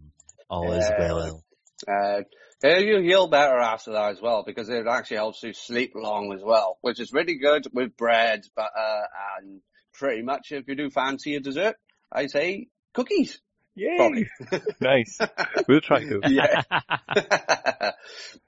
[0.50, 1.42] all is well.
[1.88, 2.24] Uh,
[2.62, 6.30] yeah, you heal better after that as well because it actually helps you sleep long
[6.34, 8.42] as well, which is really good with bread.
[8.54, 9.06] But uh,
[9.38, 11.76] and pretty much if you do fancy a dessert,
[12.10, 13.40] I say cookies.
[13.74, 13.96] Yay!
[13.96, 14.28] Probably.
[14.80, 15.18] nice.
[15.66, 16.20] We'll try to.
[16.28, 16.62] Yeah.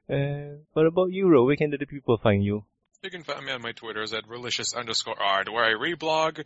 [0.06, 1.46] Uh, what about you, Ro?
[1.46, 2.66] Where can the people find you?
[3.02, 6.44] You can find me on my Twitters at relicious underscore art, where I reblog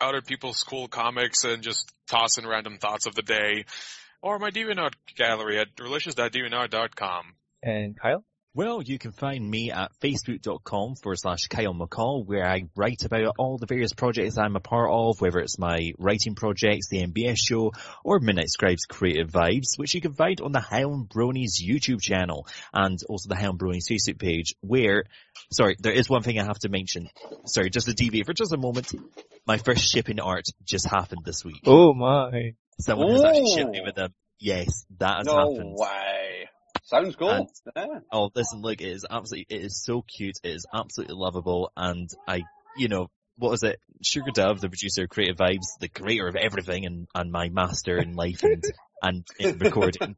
[0.00, 3.64] other people's cool comics and just toss in random thoughts of the day.
[4.22, 7.34] Or my DeviantArt gallery at relicious.deviantart.com.
[7.64, 8.24] And Kyle?
[8.52, 13.34] Well, you can find me at facebook.com forward slash Kyle McCall, where I write about
[13.38, 17.36] all the various projects I'm a part of, whether it's my writing projects, the MBS
[17.38, 17.70] show,
[18.04, 22.44] or Midnight Scribes Creative Vibes, which you can find on the Hound Bronies YouTube channel,
[22.74, 25.04] and also the Hound Bronies Facebook page, where,
[25.52, 27.08] sorry, there is one thing I have to mention.
[27.46, 28.92] Sorry, just to deviate for just a moment.
[29.46, 31.60] My first shipping art just happened this week.
[31.66, 32.54] Oh my.
[32.80, 33.84] Someone has actually shipped me Oh.
[33.86, 34.12] with them.
[34.40, 35.76] Yes, that has no happened.
[35.78, 36.19] way.
[36.90, 37.30] Sounds cool.
[37.30, 38.00] And- yeah.
[38.12, 40.36] Oh, listen, look, it is absolutely, it is so cute.
[40.42, 41.70] It is absolutely lovable.
[41.76, 42.42] And I,
[42.76, 43.78] you know, what was it?
[44.02, 47.96] Sugar Dove, the producer of Creative Vibes, the creator of everything and, and my master
[47.96, 48.62] in life and,
[49.02, 50.16] and in recording.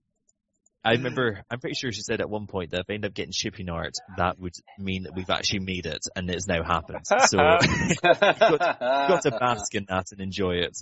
[0.84, 3.14] I remember, I'm pretty sure she said at one point that if I end up
[3.14, 7.04] getting shipping art, that would mean that we've actually made it and it's now happened.
[7.04, 7.38] So,
[8.02, 10.76] got to bask in that and enjoy it.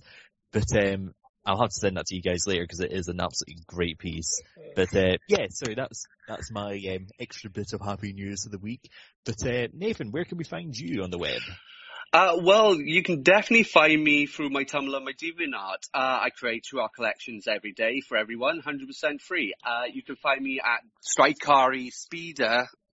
[0.52, 1.12] But um,
[1.50, 3.98] I'll have to send that to you guys later because it is an absolutely great
[3.98, 4.40] piece.
[4.76, 8.58] But uh, yeah, sorry, that's that's my um, extra bit of happy news of the
[8.58, 8.88] week.
[9.24, 11.40] But uh, Nathan, where can we find you on the web?
[12.12, 15.88] Uh, well, you can definitely find me through my Tumblr and my DeviantArt.
[15.94, 19.54] Uh, I create two art collections every day for everyone, 100% free.
[19.64, 21.90] Uh, you can find me at strykari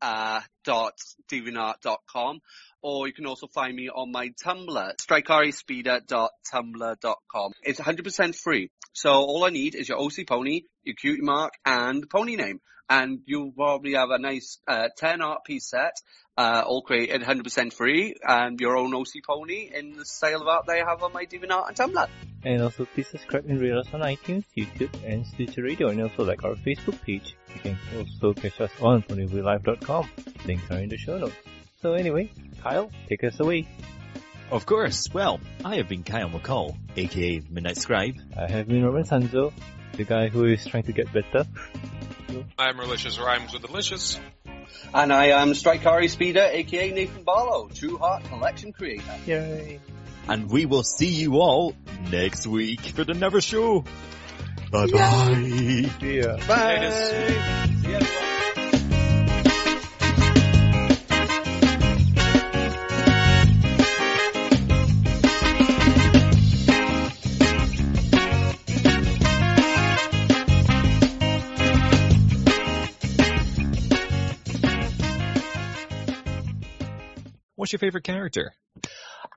[0.01, 0.93] uh, dot
[1.31, 2.41] deviantart.com
[2.81, 7.51] or you can also find me on my Tumblr, StryKariSPEEDER.tumblr.com.
[7.63, 8.69] It's 100% free.
[8.93, 12.61] So all I need is your OC pony, your cutie mark, and pony name.
[12.89, 15.93] And you'll probably have a nice uh, 10 art piece set
[16.37, 20.65] uh, all created 100% free, and your own OC pony in the style of art
[20.67, 22.07] they have on my DeviantArt and Tumblr.
[22.43, 26.23] And also please subscribe and rate us on iTunes, YouTube, and Stitcher Radio, and also
[26.23, 27.35] like our Facebook page.
[27.55, 30.09] You can also catch us on ponyvillelive.com.
[30.45, 31.35] Links are in the show notes.
[31.81, 32.31] So anyway,
[32.63, 33.67] Kyle, take us away.
[34.49, 35.09] Of course.
[35.13, 38.15] Well, I have been Kyle McCall, aka Midnight Scribe.
[38.35, 39.53] I have been Robin Sanzo,
[39.93, 41.45] the guy who is trying to get better.
[42.57, 44.19] I'm Relicious Rhymes with Delicious.
[44.93, 49.15] And I am StryKari Speeder, aka Nathan Barlow, True Heart Collection Creator.
[49.25, 49.79] Yay!
[50.27, 51.75] And we will see you all
[52.11, 53.85] next week for the Never Show.
[54.71, 55.89] Bye bye.
[56.01, 56.37] Yeah.
[56.47, 56.79] Bye!
[56.79, 58.26] Latest.
[77.67, 78.53] What's your favorite character?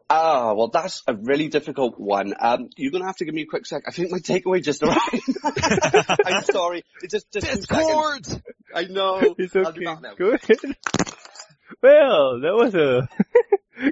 [0.09, 2.33] Ah, well, that's a really difficult one.
[2.39, 3.83] Um, you're gonna have to give me a quick sec.
[3.89, 5.01] I think my takeaway just arrived.
[6.24, 6.85] I'm sorry.
[7.03, 8.28] It just, just two seconds.
[8.28, 8.43] Discord!
[8.72, 9.35] I know.
[9.39, 9.85] It's I'll be okay.
[9.85, 10.14] back now.
[10.14, 10.59] Go ahead.
[11.83, 13.09] Well, that was a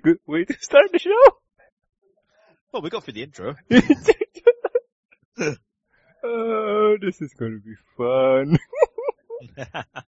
[0.03, 1.11] good way to start the show.
[2.73, 3.57] Well, we got for the intro.
[6.23, 8.57] oh, this is gonna be fun.